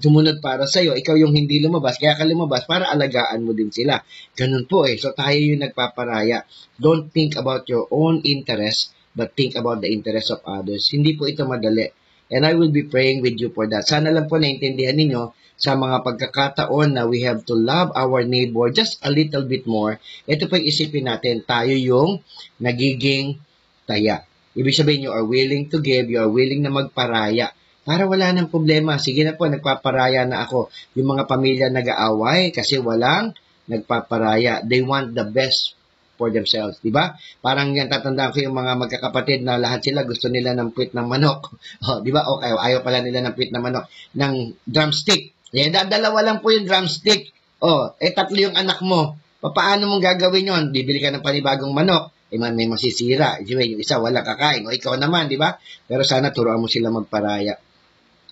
sumunod 0.00 0.40
para 0.40 0.64
sa'yo, 0.64 0.96
ikaw 0.96 1.20
yung 1.20 1.36
hindi 1.36 1.60
lumabas, 1.60 2.00
kaya 2.00 2.16
ka 2.16 2.24
lumabas 2.24 2.64
para 2.64 2.88
alagaan 2.88 3.44
mo 3.44 3.52
din 3.52 3.68
sila. 3.68 4.00
Ganun 4.32 4.64
po 4.64 4.88
eh. 4.88 4.96
So 4.96 5.12
tayo 5.12 5.36
yung 5.36 5.60
nagpaparaya. 5.60 6.48
Don't 6.80 7.12
think 7.12 7.36
about 7.36 7.68
your 7.68 7.84
own 7.92 8.24
interest, 8.24 8.96
but 9.14 9.34
think 9.34 9.58
about 9.58 9.82
the 9.82 9.90
interest 9.90 10.30
of 10.30 10.40
others. 10.46 10.90
Hindi 10.90 11.18
po 11.18 11.26
ito 11.26 11.46
madali. 11.46 11.90
And 12.30 12.46
I 12.46 12.54
will 12.54 12.70
be 12.70 12.86
praying 12.86 13.26
with 13.26 13.42
you 13.42 13.50
for 13.50 13.66
that. 13.66 13.90
Sana 13.90 14.14
lang 14.14 14.30
po 14.30 14.38
naintindihan 14.38 14.94
ninyo 14.94 15.34
sa 15.60 15.74
mga 15.74 16.06
pagkakataon 16.06 16.94
na 16.96 17.04
we 17.04 17.26
have 17.26 17.42
to 17.44 17.58
love 17.58 17.90
our 17.92 18.22
neighbor 18.22 18.70
just 18.70 19.02
a 19.02 19.10
little 19.10 19.44
bit 19.44 19.66
more. 19.66 19.98
Ito 20.24 20.46
po 20.46 20.56
isipin 20.56 21.10
natin, 21.10 21.42
tayo 21.42 21.74
yung 21.74 22.22
nagiging 22.62 23.36
taya. 23.84 24.22
Ibig 24.54 24.74
sabihin, 24.74 25.10
you 25.10 25.12
are 25.12 25.26
willing 25.26 25.66
to 25.70 25.82
give, 25.82 26.06
you 26.06 26.22
are 26.22 26.30
willing 26.30 26.62
na 26.62 26.70
magparaya. 26.70 27.50
Para 27.82 28.06
wala 28.06 28.30
nang 28.30 28.46
problema. 28.46 29.02
Sige 29.02 29.26
na 29.26 29.34
po, 29.34 29.50
nagpaparaya 29.50 30.22
na 30.22 30.46
ako. 30.46 30.70
Yung 30.94 31.18
mga 31.18 31.26
pamilya 31.26 31.66
nag-aaway 31.74 32.54
kasi 32.54 32.78
walang 32.78 33.34
nagpaparaya. 33.66 34.62
They 34.62 34.82
want 34.82 35.18
the 35.18 35.26
best 35.26 35.79
for 36.20 36.28
themselves, 36.28 36.76
di 36.84 36.92
ba? 36.92 37.16
Parang 37.40 37.72
yan 37.72 37.88
tatandaan 37.88 38.36
ko 38.36 38.44
yung 38.44 38.52
mga 38.52 38.76
magkakapatid 38.76 39.40
na 39.40 39.56
lahat 39.56 39.80
sila 39.80 40.04
gusto 40.04 40.28
nila 40.28 40.52
ng 40.52 40.76
puwit 40.76 40.92
ng 40.92 41.08
manok. 41.08 41.56
Oh, 41.88 42.04
di 42.04 42.12
ba? 42.12 42.28
Okay, 42.28 42.52
ayaw 42.52 42.84
pala 42.84 43.00
nila 43.00 43.24
ng 43.24 43.32
puwit 43.32 43.48
ng 43.56 43.64
manok 43.64 43.88
ng 44.12 44.60
drumstick. 44.68 45.32
Eh, 45.56 45.72
dalawa 45.72 46.20
lang 46.20 46.44
po 46.44 46.52
yung 46.52 46.68
drumstick. 46.68 47.32
Oh, 47.64 47.96
eh 47.96 48.12
tatlo 48.12 48.36
yung 48.36 48.52
anak 48.52 48.84
mo. 48.84 49.16
Paano 49.40 49.88
mong 49.88 50.04
gagawin 50.04 50.52
yon? 50.52 50.62
Bibili 50.76 51.00
ka 51.00 51.08
ng 51.08 51.24
panibagong 51.24 51.72
manok. 51.72 52.12
Eh, 52.28 52.36
may 52.36 52.68
masisira. 52.68 53.40
Yung 53.40 53.80
isa 53.80 53.96
wala 53.96 54.20
kakain. 54.20 54.68
O 54.68 54.70
ikaw 54.70 55.00
naman, 55.00 55.32
di 55.32 55.40
ba? 55.40 55.56
Pero 55.88 56.04
sana 56.04 56.28
turuan 56.30 56.60
mo 56.60 56.68
sila 56.68 56.92
magparaya. 56.92 57.56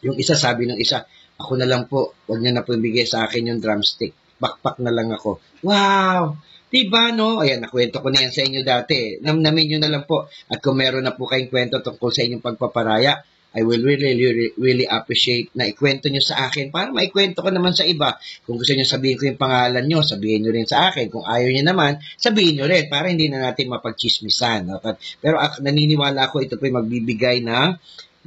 Yung 0.05 0.15
isa 0.21 0.37
sabi 0.37 0.69
ng 0.69 0.79
isa, 0.79 1.09
ako 1.41 1.59
na 1.59 1.67
lang 1.67 1.91
po, 1.91 2.15
wag 2.31 2.39
niyo 2.45 2.53
na 2.55 2.63
po 2.63 2.77
sa 3.09 3.27
akin 3.27 3.51
yung 3.51 3.61
drumstick. 3.65 4.15
Bakpak 4.39 4.79
na 4.83 4.95
lang 4.95 5.11
ako. 5.11 5.43
Wow! 5.67 6.39
Diba, 6.69 7.17
no? 7.17 7.41
Ayan, 7.41 7.65
nakwento 7.65 8.05
ko 8.05 8.13
na 8.13 8.29
yan 8.29 8.33
sa 8.33 8.45
inyo 8.45 8.61
dati. 8.61 9.17
Namnamin 9.25 9.67
nyo 9.73 9.79
na 9.81 9.91
lang 9.91 10.05
po. 10.05 10.29
At 10.53 10.61
kung 10.61 10.77
meron 10.77 11.05
na 11.05 11.17
po 11.17 11.25
kayong 11.25 11.49
kwento 11.49 11.81
tungkol 11.81 12.13
sa 12.13 12.23
inyong 12.29 12.45
pagpaparaya, 12.45 13.25
I 13.57 13.65
will 13.65 13.81
really, 13.81 14.13
really, 14.13 14.53
really 14.61 14.85
appreciate 14.85 15.49
na 15.57 15.65
ikwento 15.65 16.13
nyo 16.13 16.21
sa 16.21 16.53
akin 16.53 16.69
para 16.69 16.93
maikwento 16.93 17.41
ko 17.41 17.49
naman 17.49 17.73
sa 17.73 17.89
iba. 17.89 18.21
Kung 18.45 18.61
gusto 18.61 18.77
nyo 18.77 18.85
sabihin 18.85 19.17
ko 19.17 19.25
yung 19.25 19.41
pangalan 19.41 19.89
nyo, 19.89 20.05
sabihin 20.05 20.45
nyo 20.45 20.53
rin 20.53 20.69
sa 20.69 20.93
akin. 20.93 21.09
Kung 21.09 21.25
ayaw 21.25 21.49
nyo 21.57 21.65
naman, 21.65 21.97
sabihin 22.21 22.61
nyo 22.61 22.69
rin 22.69 22.93
para 22.93 23.09
hindi 23.09 23.33
na 23.33 23.49
natin 23.49 23.73
mapagchismisan. 23.73 24.69
No? 24.69 24.85
Pero 25.25 25.41
ako, 25.41 25.65
naniniwala 25.65 26.29
ako 26.29 26.45
ito 26.45 26.61
po 26.61 26.69
magbibigay 26.69 27.41
ng, 27.41 27.69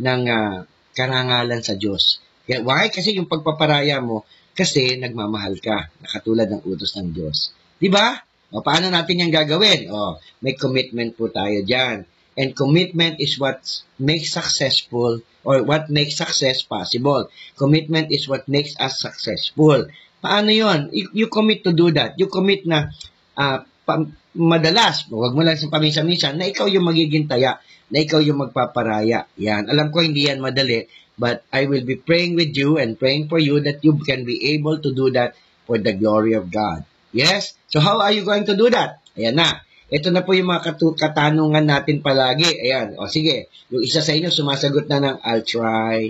ng 0.01 0.21
uh, 0.25 0.65
karangalan 0.97 1.61
sa 1.61 1.77
Diyos. 1.77 2.17
Why? 2.49 2.89
Kasi 2.89 3.13
yung 3.13 3.29
pagpaparaya 3.29 4.01
mo, 4.01 4.25
kasi 4.51 4.99
nagmamahal 4.99 5.57
ka, 5.59 5.89
nakatulad 6.03 6.47
ng 6.51 6.61
utos 6.67 6.95
ng 6.99 7.11
Diyos. 7.15 7.55
Di 7.79 7.87
ba? 7.87 8.19
O, 8.51 8.59
paano 8.59 8.91
natin 8.91 9.25
yan 9.25 9.31
gagawin? 9.31 9.87
O, 9.87 10.19
may 10.43 10.53
commitment 10.59 11.15
po 11.15 11.31
tayo 11.31 11.63
dyan. 11.63 12.03
And 12.35 12.55
commitment 12.55 13.19
is 13.19 13.35
what 13.39 13.63
makes 13.99 14.31
successful 14.31 15.23
or 15.43 15.55
what 15.67 15.91
makes 15.91 16.15
success 16.19 16.63
possible. 16.63 17.27
Commitment 17.59 18.11
is 18.11 18.27
what 18.27 18.47
makes 18.47 18.75
us 18.79 19.03
successful. 19.03 19.87
Paano 20.23 20.49
yon? 20.53 20.93
You, 20.93 21.25
you 21.25 21.27
commit 21.27 21.63
to 21.67 21.75
do 21.75 21.91
that. 21.95 22.15
You 22.15 22.31
commit 22.31 22.63
na 22.67 22.91
uh, 23.35 23.65
pa, 23.83 23.93
madalas, 24.37 25.11
wag 25.11 25.33
mo 25.35 25.43
lang 25.43 25.59
sa 25.59 25.67
paminsan-minsan, 25.67 26.39
na 26.39 26.47
ikaw 26.47 26.69
yung 26.71 26.87
magiging 26.87 27.27
taya, 27.27 27.59
na 27.91 27.97
ikaw 27.99 28.23
yung 28.23 28.39
magpaparaya. 28.39 29.27
Yan. 29.35 29.67
Alam 29.67 29.91
ko 29.91 29.99
hindi 29.99 30.31
yan 30.31 30.39
madali, 30.39 30.87
but 31.21 31.45
I 31.53 31.69
will 31.69 31.85
be 31.85 32.01
praying 32.01 32.33
with 32.33 32.57
you 32.57 32.81
and 32.81 32.97
praying 32.97 33.29
for 33.29 33.37
you 33.37 33.61
that 33.61 33.85
you 33.85 34.01
can 34.01 34.25
be 34.25 34.57
able 34.57 34.81
to 34.81 34.89
do 34.89 35.13
that 35.13 35.37
for 35.69 35.77
the 35.77 35.93
glory 35.93 36.33
of 36.33 36.49
God. 36.49 36.81
Yes? 37.13 37.53
So 37.69 37.77
how 37.77 38.01
are 38.01 38.09
you 38.09 38.25
going 38.25 38.49
to 38.49 38.57
do 38.57 38.73
that? 38.73 39.05
Ayan 39.13 39.37
na. 39.37 39.61
Ito 39.93 40.09
na 40.09 40.25
po 40.25 40.33
yung 40.33 40.49
mga 40.49 40.81
katanungan 40.97 41.69
natin 41.69 42.01
palagi. 42.01 42.49
Ayan. 42.65 42.97
O 42.97 43.05
sige. 43.05 43.53
Yung 43.69 43.85
isa 43.85 44.01
sa 44.01 44.17
inyo 44.17 44.33
sumasagot 44.33 44.89
na 44.89 44.97
ng 44.97 45.17
I'll 45.21 45.45
try. 45.45 46.09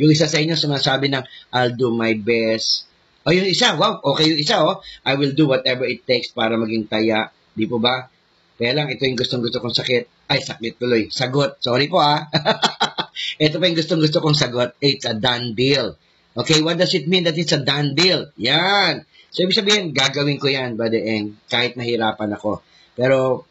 Yung 0.00 0.08
isa 0.08 0.24
sa 0.24 0.40
inyo 0.40 0.56
sumasabi 0.56 1.12
ng 1.12 1.24
I'll 1.52 1.76
do 1.76 1.92
my 1.92 2.16
best. 2.16 2.88
O 3.28 3.36
yung 3.36 3.44
isa, 3.44 3.76
wow, 3.76 4.00
okay 4.00 4.32
yung 4.32 4.40
isa, 4.40 4.64
oh. 4.64 4.80
I 5.04 5.20
will 5.20 5.36
do 5.36 5.44
whatever 5.44 5.84
it 5.84 6.08
takes 6.08 6.32
para 6.32 6.56
maging 6.56 6.88
taya. 6.88 7.28
Di 7.52 7.68
po 7.68 7.76
ba? 7.76 8.08
Kaya 8.56 8.72
lang, 8.72 8.88
ito 8.88 9.04
yung 9.04 9.20
gustong-gusto 9.20 9.60
kong 9.60 9.76
sakit. 9.76 10.32
Ay, 10.32 10.40
sakit 10.40 10.80
tuloy. 10.80 11.12
Sagot. 11.12 11.60
Sorry 11.60 11.92
po, 11.92 12.00
ah. 12.00 12.24
ito 13.40 13.56
pa 13.56 13.64
yung 13.64 13.78
gustong-gusto 13.80 14.20
kong 14.20 14.36
sagot. 14.36 14.76
It's 14.84 15.08
a 15.08 15.16
done 15.16 15.56
deal. 15.56 15.96
Okay, 16.36 16.60
what 16.60 16.76
does 16.76 16.92
it 16.92 17.08
mean 17.08 17.24
that 17.24 17.40
it's 17.40 17.56
a 17.56 17.64
done 17.64 17.96
deal? 17.96 18.28
Yan. 18.36 19.08
So, 19.32 19.48
ibig 19.48 19.56
sabihin, 19.56 19.96
gagawin 19.96 20.36
ko 20.36 20.52
yan, 20.52 20.76
Brother 20.76 21.00
Eng, 21.00 21.40
kahit 21.48 21.72
nahirapan 21.80 22.36
ako. 22.36 22.60
Pero, 22.92 23.48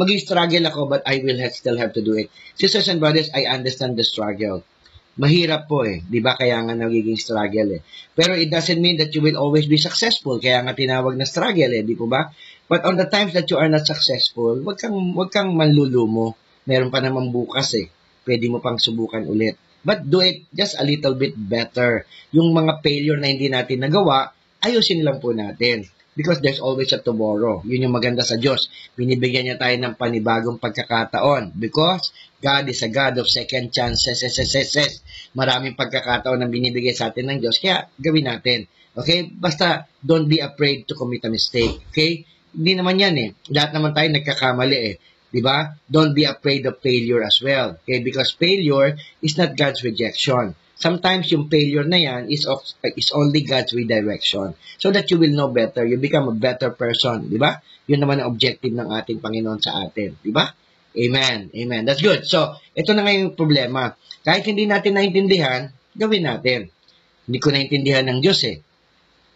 mag-struggle 0.00 0.64
ako, 0.72 0.80
but 0.88 1.02
I 1.04 1.20
will 1.20 1.36
have, 1.44 1.52
still 1.52 1.76
have 1.76 1.92
to 1.92 2.02
do 2.02 2.16
it. 2.16 2.32
Sisters 2.56 2.88
and 2.88 3.04
brothers, 3.04 3.28
I 3.36 3.44
understand 3.44 4.00
the 4.00 4.06
struggle. 4.06 4.64
Mahirap 5.18 5.66
po 5.66 5.82
eh, 5.82 6.00
di 6.06 6.22
ba? 6.22 6.38
Kaya 6.38 6.62
nga 6.62 6.78
nagiging 6.78 7.18
struggle 7.18 7.74
eh. 7.74 7.82
Pero 8.14 8.38
it 8.38 8.48
doesn't 8.48 8.78
mean 8.78 9.02
that 9.02 9.10
you 9.10 9.18
will 9.18 9.34
always 9.34 9.66
be 9.66 9.76
successful. 9.76 10.38
Kaya 10.38 10.62
nga 10.62 10.78
tinawag 10.78 11.18
na 11.18 11.26
struggle 11.26 11.74
eh, 11.74 11.82
di 11.82 11.98
po 11.98 12.06
ba? 12.06 12.30
But 12.70 12.86
on 12.86 12.94
the 12.94 13.10
times 13.10 13.34
that 13.34 13.50
you 13.50 13.58
are 13.58 13.66
not 13.66 13.82
successful, 13.82 14.62
wag 14.62 14.78
kang, 14.78 14.94
wag 15.18 15.34
kang 15.34 15.52
manlulumo. 15.58 16.38
Meron 16.70 16.94
pa 16.94 17.02
naman 17.02 17.34
bukas 17.34 17.74
eh. 17.76 17.90
Pwede 18.28 18.44
mo 18.52 18.60
pang 18.60 18.76
subukan 18.76 19.24
ulit. 19.24 19.56
But 19.80 20.04
do 20.04 20.20
it 20.20 20.44
just 20.52 20.76
a 20.76 20.84
little 20.84 21.16
bit 21.16 21.32
better. 21.32 22.04
Yung 22.36 22.52
mga 22.52 22.84
failure 22.84 23.16
na 23.16 23.32
hindi 23.32 23.48
natin 23.48 23.80
nagawa, 23.80 24.36
ayusin 24.60 25.00
lang 25.00 25.16
po 25.16 25.32
natin. 25.32 25.88
Because 26.12 26.44
there's 26.44 26.60
always 26.60 26.90
a 26.92 27.00
tomorrow. 27.00 27.62
Yun 27.62 27.88
yung 27.88 27.94
maganda 27.94 28.26
sa 28.26 28.36
Diyos. 28.36 28.68
Binibigyan 28.98 29.46
niya 29.46 29.56
tayo 29.56 29.78
ng 29.78 29.94
panibagong 29.94 30.58
pagkakataon. 30.58 31.54
Because 31.56 32.10
God 32.42 32.66
is 32.68 32.82
a 32.82 32.90
God 32.90 33.22
of 33.22 33.30
second 33.30 33.70
chances. 33.70 34.20
Yes, 34.20 34.34
yes, 34.36 34.50
yes, 34.52 34.70
yes. 34.74 34.92
Maraming 35.38 35.78
pagkakataon 35.78 36.42
na 36.42 36.50
binibigay 36.50 36.90
sa 36.90 37.14
atin 37.14 37.30
ng 37.32 37.38
Diyos. 37.38 37.62
Kaya 37.62 37.86
gawin 38.02 38.28
natin. 38.28 38.66
Okay? 38.98 39.30
Basta 39.30 39.86
don't 40.02 40.26
be 40.26 40.42
afraid 40.42 40.90
to 40.90 40.98
commit 40.98 41.22
a 41.22 41.30
mistake. 41.30 41.86
Okay? 41.94 42.26
Hindi 42.50 42.72
naman 42.74 42.98
yan 42.98 43.14
eh. 43.14 43.28
Lahat 43.54 43.70
naman 43.70 43.94
tayo 43.94 44.10
nagkakamali 44.10 44.78
eh. 44.90 44.94
Di 45.28 45.44
ba? 45.44 45.76
Don't 45.84 46.16
be 46.16 46.24
afraid 46.24 46.64
of 46.64 46.80
failure 46.80 47.20
as 47.20 47.40
well. 47.44 47.76
Okay? 47.84 48.00
Because 48.00 48.32
failure 48.32 48.96
is 49.20 49.36
not 49.36 49.56
God's 49.56 49.84
rejection 49.84 50.56
sometimes 50.78 51.26
yung 51.34 51.50
failure 51.50 51.84
na 51.84 51.98
yan 51.98 52.30
is, 52.30 52.46
of, 52.46 52.62
is 52.94 53.10
only 53.10 53.42
God's 53.42 53.74
redirection. 53.74 54.54
So 54.78 54.94
that 54.94 55.10
you 55.10 55.18
will 55.18 55.34
know 55.34 55.50
better. 55.50 55.82
You 55.84 55.98
become 55.98 56.30
a 56.30 56.36
better 56.38 56.70
person. 56.70 57.28
Di 57.28 57.36
ba? 57.36 57.58
Yun 57.90 58.06
naman 58.06 58.22
ang 58.22 58.30
objective 58.32 58.72
ng 58.72 58.88
ating 58.94 59.18
Panginoon 59.18 59.58
sa 59.58 59.82
atin. 59.82 60.14
Di 60.22 60.30
ba? 60.30 60.46
Amen. 60.94 61.50
Amen. 61.52 61.82
That's 61.84 62.00
good. 62.00 62.24
So, 62.24 62.56
ito 62.72 62.94
na 62.94 63.04
ngayon 63.04 63.34
yung 63.34 63.36
problema. 63.36 63.92
Kahit 64.22 64.46
hindi 64.46 64.64
natin 64.64 64.96
naintindihan, 64.96 65.74
gawin 65.98 66.24
natin. 66.24 66.70
Hindi 67.28 67.38
ko 67.42 67.52
naintindihan 67.52 68.06
ng 68.08 68.18
Diyos 68.22 68.40
eh. 68.46 68.62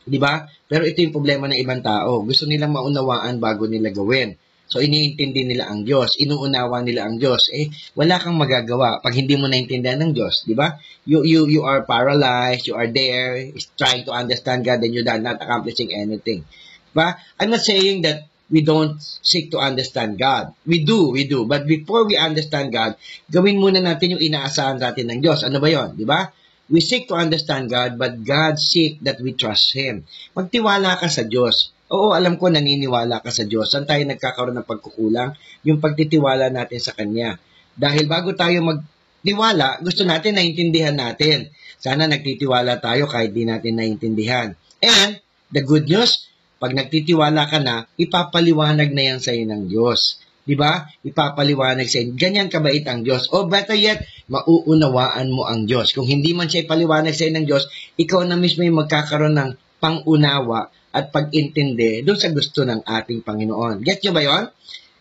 Di 0.02 0.18
ba? 0.18 0.46
Pero 0.70 0.86
ito 0.86 1.02
yung 1.02 1.14
problema 1.14 1.50
ng 1.50 1.58
ibang 1.58 1.82
tao. 1.82 2.22
Gusto 2.24 2.46
nilang 2.46 2.72
maunawaan 2.72 3.42
bago 3.42 3.66
nila 3.66 3.90
gawin. 3.90 4.34
So, 4.68 4.80
iniintindi 4.80 5.48
nila 5.48 5.68
ang 5.68 5.84
Diyos. 5.84 6.16
Inuunawa 6.16 6.80
nila 6.80 7.04
ang 7.04 7.20
Diyos. 7.20 7.52
Eh, 7.52 7.68
wala 7.92 8.16
kang 8.16 8.40
magagawa 8.40 9.04
pag 9.04 9.12
hindi 9.12 9.36
mo 9.36 9.50
naintindihan 9.50 10.00
ng 10.00 10.12
Diyos. 10.16 10.48
Di 10.48 10.56
ba? 10.56 10.80
You, 11.04 11.26
you, 11.26 11.44
you 11.50 11.62
are 11.66 11.84
paralyzed. 11.84 12.70
You 12.70 12.80
are 12.80 12.88
there 12.88 13.52
trying 13.76 14.08
to 14.08 14.12
understand 14.16 14.64
God 14.64 14.80
and 14.80 14.92
you're 14.94 15.04
not 15.04 15.42
accomplishing 15.42 15.92
anything. 15.92 16.48
Ba? 16.96 17.20
I'm 17.36 17.52
not 17.52 17.64
saying 17.64 18.04
that 18.08 18.32
we 18.52 18.60
don't 18.60 19.00
seek 19.00 19.48
to 19.52 19.58
understand 19.58 20.20
God. 20.20 20.52
We 20.68 20.84
do, 20.84 21.08
we 21.08 21.24
do. 21.24 21.48
But 21.48 21.64
before 21.64 22.04
we 22.04 22.20
understand 22.20 22.72
God, 22.72 23.00
gawin 23.32 23.56
muna 23.56 23.80
natin 23.80 24.16
yung 24.16 24.22
inaasahan 24.24 24.76
natin 24.76 25.08
ng 25.08 25.18
Diyos. 25.24 25.40
Ano 25.40 25.56
ba 25.56 25.72
yon? 25.72 25.96
Di 25.96 26.04
ba? 26.04 26.28
We 26.68 26.84
seek 26.84 27.08
to 27.08 27.16
understand 27.16 27.68
God, 27.68 28.00
but 28.00 28.24
God 28.24 28.56
seek 28.60 29.00
that 29.04 29.20
we 29.20 29.32
trust 29.36 29.72
Him. 29.76 30.08
Magtiwala 30.36 31.00
ka 31.00 31.08
sa 31.08 31.24
Diyos. 31.24 31.72
Oo, 31.92 32.16
alam 32.16 32.40
ko 32.40 32.48
naniniwala 32.48 33.20
ka 33.20 33.28
sa 33.28 33.44
Diyos. 33.44 33.68
Saan 33.68 33.84
tayo 33.84 34.00
nagkakaroon 34.08 34.56
ng 34.56 34.64
pagkukulang? 34.64 35.36
Yung 35.68 35.76
pagtitiwala 35.76 36.48
natin 36.48 36.80
sa 36.80 36.96
Kanya. 36.96 37.36
Dahil 37.76 38.08
bago 38.08 38.32
tayo 38.32 38.64
magtiwala, 38.64 39.84
gusto 39.84 40.08
natin 40.08 40.40
naintindihan 40.40 40.96
natin. 40.96 41.52
Sana 41.76 42.08
nagtitiwala 42.08 42.80
tayo 42.80 43.04
kahit 43.04 43.36
di 43.36 43.44
natin 43.44 43.76
naintindihan. 43.76 44.56
And, 44.80 45.20
the 45.52 45.60
good 45.60 45.84
news, 45.84 46.32
pag 46.56 46.72
nagtitiwala 46.72 47.44
ka 47.44 47.60
na, 47.60 47.84
ipapaliwanag 48.00 48.88
na 48.96 49.02
yan 49.12 49.20
sa 49.20 49.36
iyo 49.36 49.44
ng 49.52 49.68
Diyos. 49.68 50.16
Di 50.48 50.56
ba? 50.56 50.88
Ipapaliwanag 51.04 51.86
sa 51.92 52.00
inyo. 52.00 52.16
Ganyan 52.16 52.48
kabait 52.48 52.82
ang 52.88 53.04
Diyos. 53.04 53.28
O 53.36 53.44
better 53.46 53.76
yet, 53.76 54.00
mauunawaan 54.32 55.28
mo 55.28 55.44
ang 55.44 55.68
Diyos. 55.68 55.92
Kung 55.92 56.08
hindi 56.08 56.32
man 56.32 56.48
siya 56.48 56.64
ipaliwanag 56.64 57.12
sa 57.12 57.28
inyo 57.28 57.36
ng 57.36 57.46
Diyos, 57.46 57.68
ikaw 58.00 58.24
na 58.24 58.40
mismo 58.40 58.64
yung 58.64 58.80
magkakaroon 58.80 59.36
ng 59.36 59.50
pangunawa 59.76 60.72
at 60.92 61.08
pag-intindi 61.08 62.04
doon 62.04 62.18
sa 62.20 62.28
gusto 62.28 62.62
ng 62.62 62.84
ating 62.84 63.24
Panginoon. 63.24 63.80
Get 63.80 64.04
nyo 64.04 64.12
ba 64.12 64.22
yon? 64.22 64.44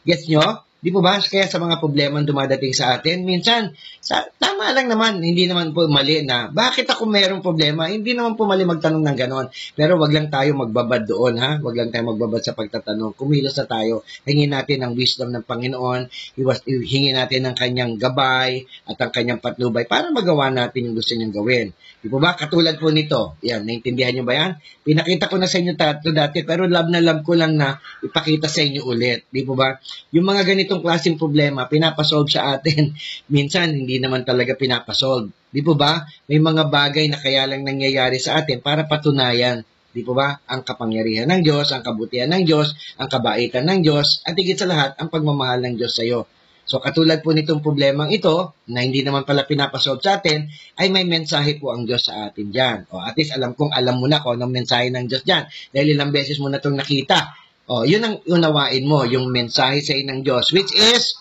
Get 0.07 0.23
nyo? 0.31 0.70
Di 0.81 0.89
po 0.89 0.97
ba? 0.97 1.21
Kaya 1.21 1.45
sa 1.45 1.61
mga 1.61 1.77
problema 1.77 2.25
dumadating 2.25 2.73
sa 2.73 2.97
atin, 2.97 3.21
minsan, 3.21 3.69
sa, 4.01 4.25
tama 4.41 4.73
lang 4.73 4.89
naman, 4.89 5.21
hindi 5.21 5.45
naman 5.45 5.77
po 5.77 5.85
mali 5.85 6.25
na, 6.25 6.49
bakit 6.49 6.89
ako 6.89 7.05
mayroong 7.05 7.45
problema? 7.45 7.85
Hindi 7.85 8.17
naman 8.17 8.33
po 8.33 8.49
mali 8.49 8.65
magtanong 8.65 9.05
ng 9.05 9.13
ganon. 9.13 9.45
Pero 9.77 10.01
wag 10.01 10.09
lang 10.09 10.33
tayo 10.33 10.57
magbabad 10.57 11.05
doon, 11.05 11.37
ha? 11.37 11.61
Wag 11.61 11.77
lang 11.77 11.93
tayo 11.93 12.09
magbabad 12.09 12.41
sa 12.41 12.57
pagtatanong. 12.57 13.13
Kumilos 13.13 13.61
na 13.61 13.69
tayo. 13.69 14.01
Hingin 14.25 14.57
natin 14.57 14.81
ang 14.81 14.97
wisdom 14.97 15.29
ng 15.29 15.45
Panginoon. 15.45 16.09
Iwas, 16.41 16.65
hingin 16.65 17.13
natin 17.13 17.45
ang 17.45 17.53
kanyang 17.53 18.01
gabay 18.01 18.65
at 18.89 18.97
ang 18.97 19.13
kanyang 19.13 19.37
patnubay 19.37 19.85
para 19.85 20.09
magawa 20.09 20.49
natin 20.49 20.89
yung 20.89 20.97
gusto 20.97 21.13
niyang 21.13 21.29
gawin. 21.29 21.77
Di 22.01 22.09
po 22.09 22.17
ba? 22.17 22.33
Katulad 22.33 22.81
po 22.81 22.89
nito. 22.89 23.37
Yan, 23.45 23.69
naintindihan 23.69 24.17
niyo 24.17 24.25
ba 24.25 24.33
yan? 24.33 24.57
Pinakita 24.81 25.29
ko 25.29 25.37
na 25.37 25.45
sa 25.45 25.61
inyo 25.61 25.77
tatlo 25.77 26.09
dati, 26.09 26.41
pero 26.41 26.65
love 26.65 26.89
na 26.89 26.97
love 27.05 27.21
ko 27.21 27.37
lang 27.37 27.53
na 27.53 27.77
ipakita 28.01 28.49
sa 28.49 28.65
inyo 28.65 28.81
ulit. 28.81 29.29
Di 29.29 29.45
po 29.45 29.53
ba? 29.53 29.77
Yung 30.09 30.25
mga 30.25 30.41
ganitong 30.71 30.87
klaseng 30.87 31.19
problema, 31.19 31.67
pinapasolve 31.67 32.31
sa 32.31 32.55
atin. 32.55 32.95
Minsan, 33.35 33.75
hindi 33.75 33.99
naman 33.99 34.23
talaga 34.23 34.55
pinapasolve. 34.55 35.27
Di 35.51 35.59
po 35.59 35.75
ba? 35.75 36.07
May 36.31 36.39
mga 36.39 36.71
bagay 36.71 37.11
na 37.11 37.19
kaya 37.19 37.43
lang 37.43 37.67
nangyayari 37.67 38.15
sa 38.23 38.39
atin 38.39 38.63
para 38.63 38.87
patunayan 38.87 39.67
Di 39.91 40.07
po 40.07 40.15
ba? 40.15 40.39
Ang 40.47 40.63
kapangyarihan 40.63 41.27
ng 41.27 41.43
Diyos, 41.43 41.75
ang 41.75 41.83
kabutihan 41.83 42.31
ng 42.31 42.47
Diyos, 42.47 42.71
ang 42.95 43.11
kabaitan 43.11 43.67
ng 43.67 43.83
Diyos, 43.83 44.23
at 44.23 44.39
higit 44.39 44.55
sa 44.55 44.63
lahat, 44.63 44.95
ang 44.95 45.11
pagmamahal 45.11 45.59
ng 45.67 45.75
Diyos 45.75 45.91
sa 45.91 46.07
iyo. 46.07 46.31
So 46.63 46.79
katulad 46.79 47.19
po 47.19 47.35
nitong 47.35 47.59
problemang 47.59 48.07
ito, 48.15 48.55
na 48.71 48.87
hindi 48.87 49.03
naman 49.03 49.27
pala 49.27 49.43
pinapasolve 49.43 49.99
sa 49.99 50.23
atin, 50.23 50.47
ay 50.79 50.87
may 50.95 51.03
mensahe 51.03 51.59
po 51.59 51.75
ang 51.75 51.83
Diyos 51.83 52.07
sa 52.07 52.31
atin 52.31 52.55
dyan. 52.55 52.87
O 52.87 53.03
at 53.03 53.19
least 53.19 53.35
alam 53.35 53.51
kong 53.51 53.75
alam 53.75 53.99
mo 53.99 54.07
na 54.07 54.23
kung 54.23 54.39
anong 54.39 54.63
mensahe 54.63 54.87
ng 54.87 55.11
Diyos 55.11 55.27
dyan. 55.27 55.43
Dahil 55.75 55.99
ilang 55.99 56.15
beses 56.15 56.39
mo 56.39 56.47
na 56.47 56.63
itong 56.63 56.79
nakita. 56.79 57.35
O, 57.71 57.87
yun 57.87 58.03
ang 58.03 58.19
unawain 58.27 58.83
mo, 58.83 59.07
yung 59.07 59.31
mensahe 59.31 59.79
sa 59.79 59.95
ng 59.95 60.27
Diyos, 60.27 60.51
which 60.51 60.75
is, 60.75 61.15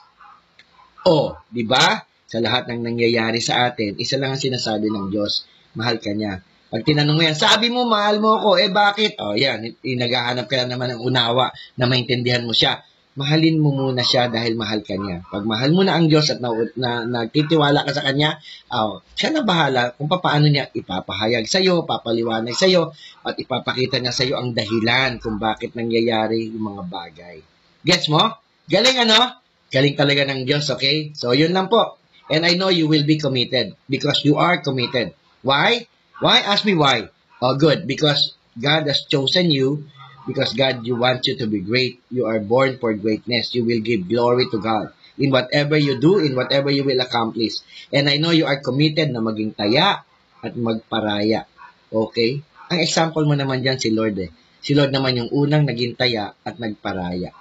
o, 1.06 1.38
di 1.46 1.62
ba? 1.62 2.02
Sa 2.26 2.42
lahat 2.42 2.66
ng 2.66 2.90
nangyayari 2.90 3.38
sa 3.38 3.70
atin, 3.70 3.94
isa 4.02 4.18
lang 4.18 4.34
ang 4.34 4.42
sinasabi 4.42 4.90
ng 4.90 5.14
Diyos, 5.14 5.46
mahal 5.78 6.02
ka 6.02 6.10
niya. 6.10 6.42
Pag 6.70 6.82
tinanong 6.82 7.14
mo 7.14 7.22
yan, 7.22 7.38
sabi 7.38 7.70
mo, 7.70 7.86
mahal 7.86 8.18
mo 8.18 8.34
ako, 8.42 8.58
eh 8.58 8.70
bakit? 8.74 9.14
O, 9.22 9.38
yan, 9.38 9.62
naghahanap 9.78 10.50
ka 10.50 10.66
naman 10.66 10.98
ng 10.98 11.02
unawa 11.06 11.54
na 11.78 11.86
maintindihan 11.86 12.42
mo 12.42 12.50
siya 12.50 12.82
mahalin 13.20 13.60
mo 13.60 13.76
muna 13.76 14.00
siya 14.00 14.32
dahil 14.32 14.56
mahal 14.56 14.80
ka 14.80 14.96
niya. 14.96 15.20
Pag 15.28 15.44
mahal 15.44 15.76
mo 15.76 15.84
na 15.84 16.00
ang 16.00 16.08
Diyos 16.08 16.32
at 16.32 16.40
na, 16.40 16.48
na, 16.80 17.04
nagtitiwala 17.04 17.84
ka 17.84 17.92
sa 17.92 18.08
Kanya, 18.08 18.40
oh, 18.72 19.04
siya 19.12 19.36
na 19.36 19.44
bahala 19.44 19.92
kung 19.92 20.08
paano 20.08 20.48
niya 20.48 20.72
ipapahayag 20.72 21.44
sa 21.44 21.60
iyo, 21.60 21.84
papaliwanag 21.84 22.56
sa 22.56 22.64
iyo, 22.64 22.96
at 23.20 23.36
ipapakita 23.36 24.00
niya 24.00 24.16
sa 24.16 24.24
iyo 24.24 24.40
ang 24.40 24.56
dahilan 24.56 25.20
kung 25.20 25.36
bakit 25.36 25.76
nangyayari 25.76 26.48
yung 26.48 26.72
mga 26.72 26.82
bagay. 26.88 27.36
Gets 27.84 28.08
mo? 28.08 28.40
Galing 28.64 29.04
ano? 29.04 29.36
Galing 29.68 29.94
talaga 30.00 30.24
ng 30.24 30.48
Diyos, 30.48 30.72
okay? 30.72 31.12
So, 31.12 31.36
yun 31.36 31.52
lang 31.52 31.68
po. 31.68 32.00
And 32.32 32.48
I 32.48 32.56
know 32.56 32.72
you 32.72 32.88
will 32.88 33.04
be 33.04 33.20
committed 33.20 33.76
because 33.86 34.24
you 34.24 34.40
are 34.40 34.64
committed. 34.64 35.12
Why? 35.44 35.84
Why? 36.24 36.40
Ask 36.40 36.64
me 36.64 36.72
why. 36.72 37.12
Oh, 37.44 37.58
good. 37.60 37.84
Because 37.84 38.34
God 38.56 38.86
has 38.86 39.04
chosen 39.06 39.50
you 39.50 39.86
because 40.26 40.52
God 40.52 40.84
you 40.84 40.96
want 40.96 41.24
you 41.26 41.36
to 41.40 41.46
be 41.46 41.60
great. 41.60 42.00
You 42.10 42.26
are 42.26 42.40
born 42.40 42.76
for 42.80 42.92
greatness. 42.96 43.54
You 43.54 43.64
will 43.64 43.80
give 43.80 44.08
glory 44.08 44.48
to 44.50 44.58
God 44.58 44.92
in 45.20 45.28
whatever 45.28 45.76
you 45.76 46.00
do, 46.00 46.18
in 46.24 46.32
whatever 46.32 46.72
you 46.72 46.82
will 46.82 47.00
accomplish. 47.04 47.60
And 47.92 48.08
I 48.08 48.16
know 48.16 48.32
you 48.32 48.48
are 48.48 48.64
committed 48.64 49.12
na 49.12 49.20
maging 49.20 49.52
taya 49.52 50.02
at 50.40 50.52
magparaya. 50.56 51.44
Okay? 51.92 52.40
Ang 52.72 52.80
example 52.80 53.28
mo 53.28 53.36
naman 53.36 53.60
dyan 53.60 53.76
si 53.76 53.92
Lord 53.92 54.16
eh. 54.16 54.32
Si 54.64 54.72
Lord 54.72 54.92
naman 54.92 55.20
yung 55.20 55.30
unang 55.32 55.68
naging 55.68 56.00
taya 56.00 56.32
at 56.40 56.56
nagparaya. 56.56 57.36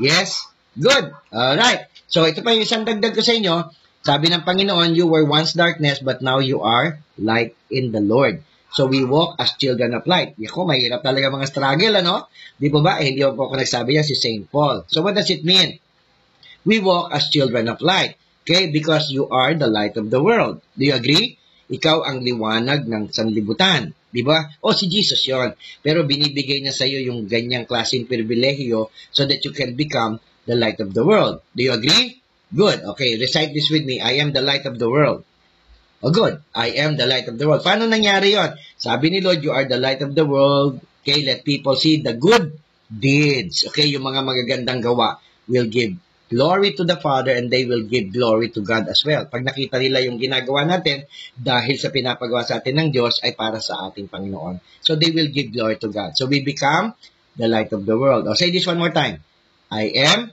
Yes? 0.00 0.48
Good. 0.72 1.12
Alright. 1.28 1.92
So 2.08 2.24
ito 2.24 2.40
pa 2.40 2.56
yung 2.56 2.64
isang 2.64 2.88
dagdag 2.88 3.12
ko 3.12 3.20
sa 3.20 3.36
inyo. 3.36 3.68
Sabi 4.00 4.32
ng 4.32 4.46
Panginoon, 4.48 4.96
you 4.96 5.04
were 5.04 5.28
once 5.28 5.52
darkness 5.52 6.00
but 6.00 6.24
now 6.24 6.40
you 6.40 6.64
are 6.64 6.96
light 7.20 7.52
in 7.68 7.92
the 7.92 8.00
Lord. 8.00 8.40
So 8.68 8.86
we 8.86 9.04
walk 9.04 9.40
as 9.40 9.56
children 9.56 9.96
of 9.96 10.04
light. 10.04 10.36
Yako, 10.36 10.68
mahirap 10.68 11.00
talaga 11.00 11.32
mga 11.32 11.46
struggle, 11.48 11.94
ano? 11.98 12.28
Di 12.60 12.68
ba 12.68 12.80
ba? 12.84 12.92
Eh, 13.00 13.16
hindi 13.16 13.24
ako 13.24 13.56
nagsabi 13.56 13.96
yan 13.96 14.06
si 14.06 14.14
St. 14.14 14.44
Paul. 14.48 14.84
So 14.92 15.00
what 15.00 15.16
does 15.16 15.32
it 15.32 15.42
mean? 15.42 15.80
We 16.68 16.84
walk 16.84 17.10
as 17.16 17.32
children 17.32 17.72
of 17.72 17.80
light. 17.80 18.20
Okay? 18.44 18.68
Because 18.68 19.08
you 19.08 19.28
are 19.28 19.56
the 19.56 19.68
light 19.68 19.96
of 19.96 20.12
the 20.12 20.20
world. 20.20 20.60
Do 20.76 20.84
you 20.84 20.96
agree? 20.96 21.40
Ikaw 21.68 22.04
ang 22.04 22.24
liwanag 22.24 22.88
ng 22.88 23.12
sanlibutan. 23.12 23.92
Di 24.08 24.24
ba? 24.24 24.40
O 24.64 24.72
si 24.72 24.88
Jesus 24.88 25.20
yon. 25.28 25.52
Pero 25.84 26.08
binibigay 26.08 26.64
niya 26.64 26.72
sa 26.72 26.88
iyo 26.88 27.12
yung 27.12 27.28
ganyang 27.28 27.68
klaseng 27.68 28.08
pribilehiyo 28.08 28.88
so 29.12 29.28
that 29.28 29.44
you 29.44 29.52
can 29.52 29.76
become 29.76 30.16
the 30.48 30.56
light 30.56 30.80
of 30.80 30.96
the 30.96 31.04
world. 31.04 31.44
Do 31.52 31.60
you 31.60 31.76
agree? 31.76 32.20
Good. 32.48 32.80
Okay, 32.96 33.20
recite 33.20 33.52
this 33.52 33.68
with 33.68 33.84
me. 33.84 34.00
I 34.00 34.16
am 34.24 34.32
the 34.32 34.40
light 34.40 34.64
of 34.64 34.80
the 34.80 34.88
world. 34.88 35.28
Oh 35.98 36.14
good, 36.14 36.38
I 36.54 36.78
am 36.78 36.94
the 36.94 37.10
light 37.10 37.26
of 37.26 37.38
the 37.38 37.46
world. 37.48 37.66
Paano 37.66 37.90
nangyari 37.90 38.38
yon? 38.38 38.54
Sabi 38.78 39.10
ni 39.10 39.18
Lord, 39.18 39.42
you 39.42 39.50
are 39.50 39.66
the 39.66 39.82
light 39.82 39.98
of 39.98 40.14
the 40.14 40.22
world. 40.22 40.78
Okay, 41.02 41.26
let 41.26 41.42
people 41.42 41.74
see 41.74 41.98
the 41.98 42.14
good 42.14 42.54
deeds. 42.86 43.66
Okay, 43.66 43.90
yung 43.90 44.06
mga 44.06 44.22
magagandang 44.22 44.78
gawa 44.78 45.18
will 45.50 45.66
give 45.66 45.98
glory 46.30 46.76
to 46.76 46.84
the 46.84 46.94
Father 47.00 47.34
and 47.34 47.50
they 47.50 47.64
will 47.66 47.82
give 47.82 48.14
glory 48.14 48.52
to 48.54 48.62
God 48.62 48.86
as 48.86 49.02
well. 49.02 49.26
Pag 49.26 49.42
nakita 49.42 49.80
nila 49.82 49.98
yung 50.04 50.22
ginagawa 50.22 50.68
natin, 50.68 51.08
dahil 51.34 51.74
sa 51.80 51.90
pinapagawa 51.90 52.46
sa 52.46 52.62
atin 52.62 52.78
ng 52.78 52.88
Diyos, 52.94 53.18
ay 53.26 53.34
para 53.34 53.58
sa 53.58 53.90
ating 53.90 54.06
Panginoon. 54.06 54.62
So 54.84 54.94
they 54.94 55.10
will 55.10 55.32
give 55.34 55.50
glory 55.50 55.82
to 55.82 55.90
God. 55.90 56.14
So 56.14 56.30
we 56.30 56.46
become 56.46 56.94
the 57.34 57.50
light 57.50 57.74
of 57.74 57.88
the 57.88 57.98
world. 57.98 58.28
I'll 58.28 58.38
say 58.38 58.54
this 58.54 58.68
one 58.68 58.78
more 58.78 58.94
time. 58.94 59.24
I 59.72 59.90
am 59.98 60.30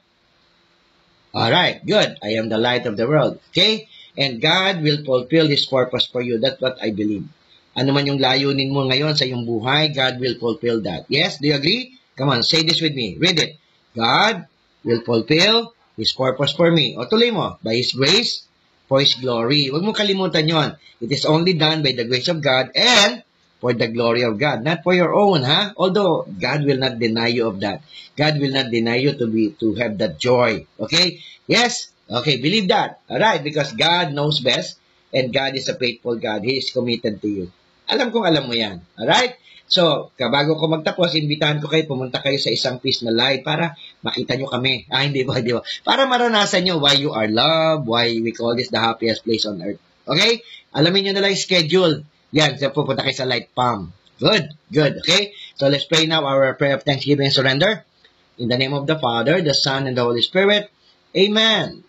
Alright, 1.35 1.83
good. 1.83 2.15
I 2.23 2.39
am 2.39 2.47
the 2.47 2.55
light 2.55 2.87
of 2.87 2.95
the 2.95 3.03
world. 3.03 3.43
Okay? 3.51 3.91
And 4.15 4.39
God 4.39 4.81
will 4.81 5.03
fulfill 5.03 5.47
His 5.47 5.67
purpose 5.67 6.07
for 6.07 6.23
you. 6.23 6.39
That's 6.39 6.59
what 6.59 6.79
I 6.81 6.91
believe. 6.91 7.27
Ano 7.75 7.91
man 7.91 8.07
yung 8.07 8.23
layunin 8.23 8.71
mo 8.71 8.87
ngayon 8.87 9.19
sa 9.19 9.27
iyong 9.27 9.43
buhay, 9.43 9.91
God 9.91 10.15
will 10.23 10.39
fulfill 10.39 10.79
that. 10.87 11.03
Yes? 11.11 11.43
Do 11.43 11.51
you 11.51 11.59
agree? 11.59 11.99
Come 12.15 12.31
on, 12.31 12.47
say 12.47 12.63
this 12.63 12.79
with 12.79 12.95
me. 12.95 13.19
Read 13.19 13.35
it. 13.35 13.59
God 13.91 14.47
will 14.87 15.03
fulfill 15.03 15.75
His 15.99 16.15
purpose 16.15 16.55
for 16.55 16.71
me. 16.71 16.95
O 16.95 17.03
tuloy 17.11 17.35
mo, 17.35 17.59
by 17.59 17.75
His 17.75 17.91
grace, 17.91 18.47
for 18.87 19.03
His 19.03 19.19
glory. 19.19 19.67
Huwag 19.67 19.83
mo 19.83 19.91
kalimutan 19.91 20.47
yon. 20.47 20.79
It 21.03 21.11
is 21.11 21.27
only 21.27 21.59
done 21.59 21.83
by 21.83 21.91
the 21.91 22.07
grace 22.07 22.31
of 22.31 22.39
God 22.39 22.71
and 22.71 23.27
for 23.59 23.75
the 23.75 23.91
glory 23.91 24.23
of 24.23 24.39
God. 24.39 24.63
Not 24.63 24.83
for 24.83 24.95
your 24.95 25.11
own, 25.11 25.43
ha? 25.43 25.75
Although, 25.75 26.27
God 26.39 26.63
will 26.63 26.79
not 26.79 26.99
deny 26.99 27.27
you 27.27 27.47
of 27.47 27.59
that. 27.59 27.83
God 28.15 28.39
will 28.39 28.55
not 28.55 28.71
deny 28.71 28.95
you 28.95 29.17
to 29.19 29.27
be 29.27 29.51
to 29.59 29.75
have 29.75 29.99
that 29.99 30.15
joy. 30.15 30.63
Okay? 30.79 31.19
Yes? 31.47 31.91
Okay, 32.05 32.37
believe 32.37 32.69
that. 32.69 33.01
Alright, 33.09 33.41
because 33.41 33.73
God 33.73 34.13
knows 34.13 34.39
best 34.39 34.77
and 35.09 35.33
God 35.33 35.57
is 35.57 35.65
a 35.69 35.75
faithful 35.75 36.21
God. 36.21 36.45
He 36.45 36.61
is 36.61 36.69
committed 36.69 37.21
to 37.21 37.29
you. 37.29 37.45
Alam 37.89 38.13
kong 38.13 38.25
alam 38.29 38.45
mo 38.45 38.53
yan. 38.53 38.81
Alright? 38.97 39.41
So, 39.65 40.13
kabago 40.13 40.61
ko 40.61 40.69
magtapos, 40.69 41.17
imbitahan 41.17 41.57
ko 41.57 41.65
kayo, 41.65 41.89
pumunta 41.89 42.21
kayo 42.21 42.37
sa 42.37 42.53
isang 42.53 42.77
peace 42.77 43.01
na 43.01 43.09
live 43.09 43.41
para 43.41 43.73
makita 44.05 44.37
nyo 44.37 44.45
kami. 44.45 44.85
Ah, 44.93 45.01
hindi 45.01 45.25
ba, 45.25 45.41
hindi 45.41 45.57
ba? 45.57 45.65
Para 45.81 46.05
maranasan 46.05 46.69
nyo 46.69 46.77
why 46.77 46.93
you 46.93 47.09
are 47.09 47.25
loved, 47.25 47.89
why 47.89 48.13
we 48.13 48.29
call 48.29 48.53
this 48.53 48.69
the 48.69 48.77
happiest 48.77 49.25
place 49.25 49.49
on 49.49 49.57
earth. 49.65 49.81
Okay? 50.05 50.45
Alamin 50.77 51.09
nyo 51.09 51.13
na 51.17 51.25
lang 51.25 51.33
schedule. 51.33 52.05
Yan, 52.29 52.61
so 52.61 52.69
pupunta 52.69 53.01
kayo 53.01 53.17
sa 53.17 53.25
Light 53.25 53.49
Palm. 53.57 53.89
Good, 54.21 54.53
good. 54.69 55.01
Okay? 55.01 55.33
So, 55.57 55.65
let's 55.73 55.89
pray 55.89 56.05
now 56.05 56.21
our 56.21 56.53
prayer 56.53 56.77
of 56.77 56.85
thanksgiving 56.85 57.25
and 57.25 57.33
surrender. 57.33 57.81
In 58.37 58.53
the 58.53 58.61
name 58.61 58.77
of 58.77 58.85
the 58.85 59.01
Father, 59.01 59.41
the 59.41 59.57
Son, 59.57 59.89
and 59.89 59.97
the 59.97 60.05
Holy 60.05 60.21
Spirit. 60.21 60.69
Amen. 61.15 61.84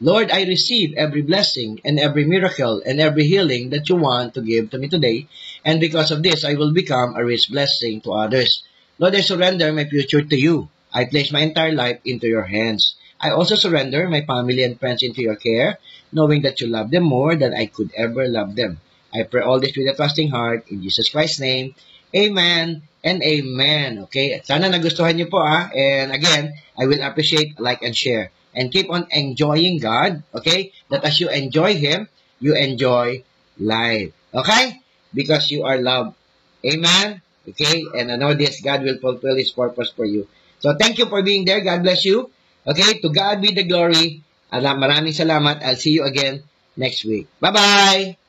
Lord, 0.00 0.30
I 0.30 0.46
receive 0.46 0.94
every 0.94 1.22
blessing 1.22 1.80
and 1.84 1.98
every 1.98 2.24
miracle 2.24 2.80
and 2.86 3.00
every 3.00 3.26
healing 3.26 3.70
that 3.70 3.88
you 3.88 3.96
want 3.96 4.34
to 4.34 4.40
give 4.40 4.70
to 4.70 4.78
me 4.78 4.86
today, 4.86 5.26
and 5.64 5.80
because 5.82 6.12
of 6.12 6.22
this, 6.22 6.44
I 6.44 6.54
will 6.54 6.72
become 6.72 7.16
a 7.16 7.24
rich 7.24 7.50
blessing 7.50 8.00
to 8.02 8.12
others. 8.12 8.62
Lord, 9.00 9.16
I 9.16 9.26
surrender 9.26 9.72
my 9.72 9.90
future 9.90 10.22
to 10.22 10.36
you. 10.38 10.68
I 10.94 11.06
place 11.06 11.32
my 11.32 11.40
entire 11.40 11.74
life 11.74 11.98
into 12.04 12.28
your 12.28 12.46
hands. 12.46 12.94
I 13.18 13.30
also 13.30 13.56
surrender 13.56 14.08
my 14.08 14.22
family 14.22 14.62
and 14.62 14.78
friends 14.78 15.02
into 15.02 15.20
your 15.20 15.34
care, 15.34 15.82
knowing 16.12 16.42
that 16.42 16.60
you 16.60 16.68
love 16.68 16.92
them 16.92 17.02
more 17.02 17.34
than 17.34 17.52
I 17.52 17.66
could 17.66 17.90
ever 17.98 18.28
love 18.28 18.54
them. 18.54 18.78
I 19.12 19.24
pray 19.24 19.42
all 19.42 19.58
this 19.58 19.74
with 19.76 19.90
a 19.90 19.96
trusting 19.98 20.30
heart 20.30 20.70
in 20.70 20.80
Jesus 20.80 21.10
Christ's 21.10 21.40
name. 21.40 21.74
Amen 22.14 22.82
and 23.02 23.18
amen. 23.22 24.06
Okay? 24.06 24.38
Sana 24.46 24.70
nagustuhan 24.70 25.18
niyo 25.18 25.26
po 25.26 25.42
ah. 25.42 25.74
And 25.74 26.14
again, 26.14 26.54
I 26.78 26.86
will 26.86 27.02
appreciate, 27.02 27.58
like, 27.58 27.82
and 27.82 27.98
share 27.98 28.30
and 28.58 28.74
keep 28.74 28.90
on 28.90 29.06
enjoying 29.14 29.78
God, 29.78 30.26
okay? 30.34 30.74
That 30.90 31.06
as 31.06 31.22
you 31.22 31.30
enjoy 31.30 31.78
Him, 31.78 32.10
you 32.42 32.58
enjoy 32.58 33.22
life, 33.54 34.10
okay? 34.34 34.82
Because 35.14 35.46
you 35.54 35.62
are 35.62 35.78
loved. 35.78 36.18
Amen? 36.66 37.22
Okay? 37.46 37.86
And 37.94 38.10
I 38.10 38.18
know 38.18 38.34
this, 38.34 38.58
God 38.60 38.82
will 38.82 38.98
fulfill 38.98 39.38
His 39.38 39.54
purpose 39.54 39.94
for 39.94 40.04
you. 40.04 40.26
So 40.58 40.74
thank 40.74 40.98
you 40.98 41.06
for 41.06 41.22
being 41.22 41.46
there. 41.46 41.62
God 41.62 41.86
bless 41.86 42.02
you. 42.04 42.34
Okay, 42.66 42.98
to 42.98 43.08
God 43.08 43.40
be 43.40 43.54
the 43.54 43.62
glory. 43.62 44.26
Maraming 44.50 45.14
salamat. 45.14 45.62
I'll 45.62 45.78
see 45.78 45.94
you 45.94 46.04
again 46.04 46.42
next 46.76 47.06
week. 47.06 47.30
Bye-bye! 47.38 48.27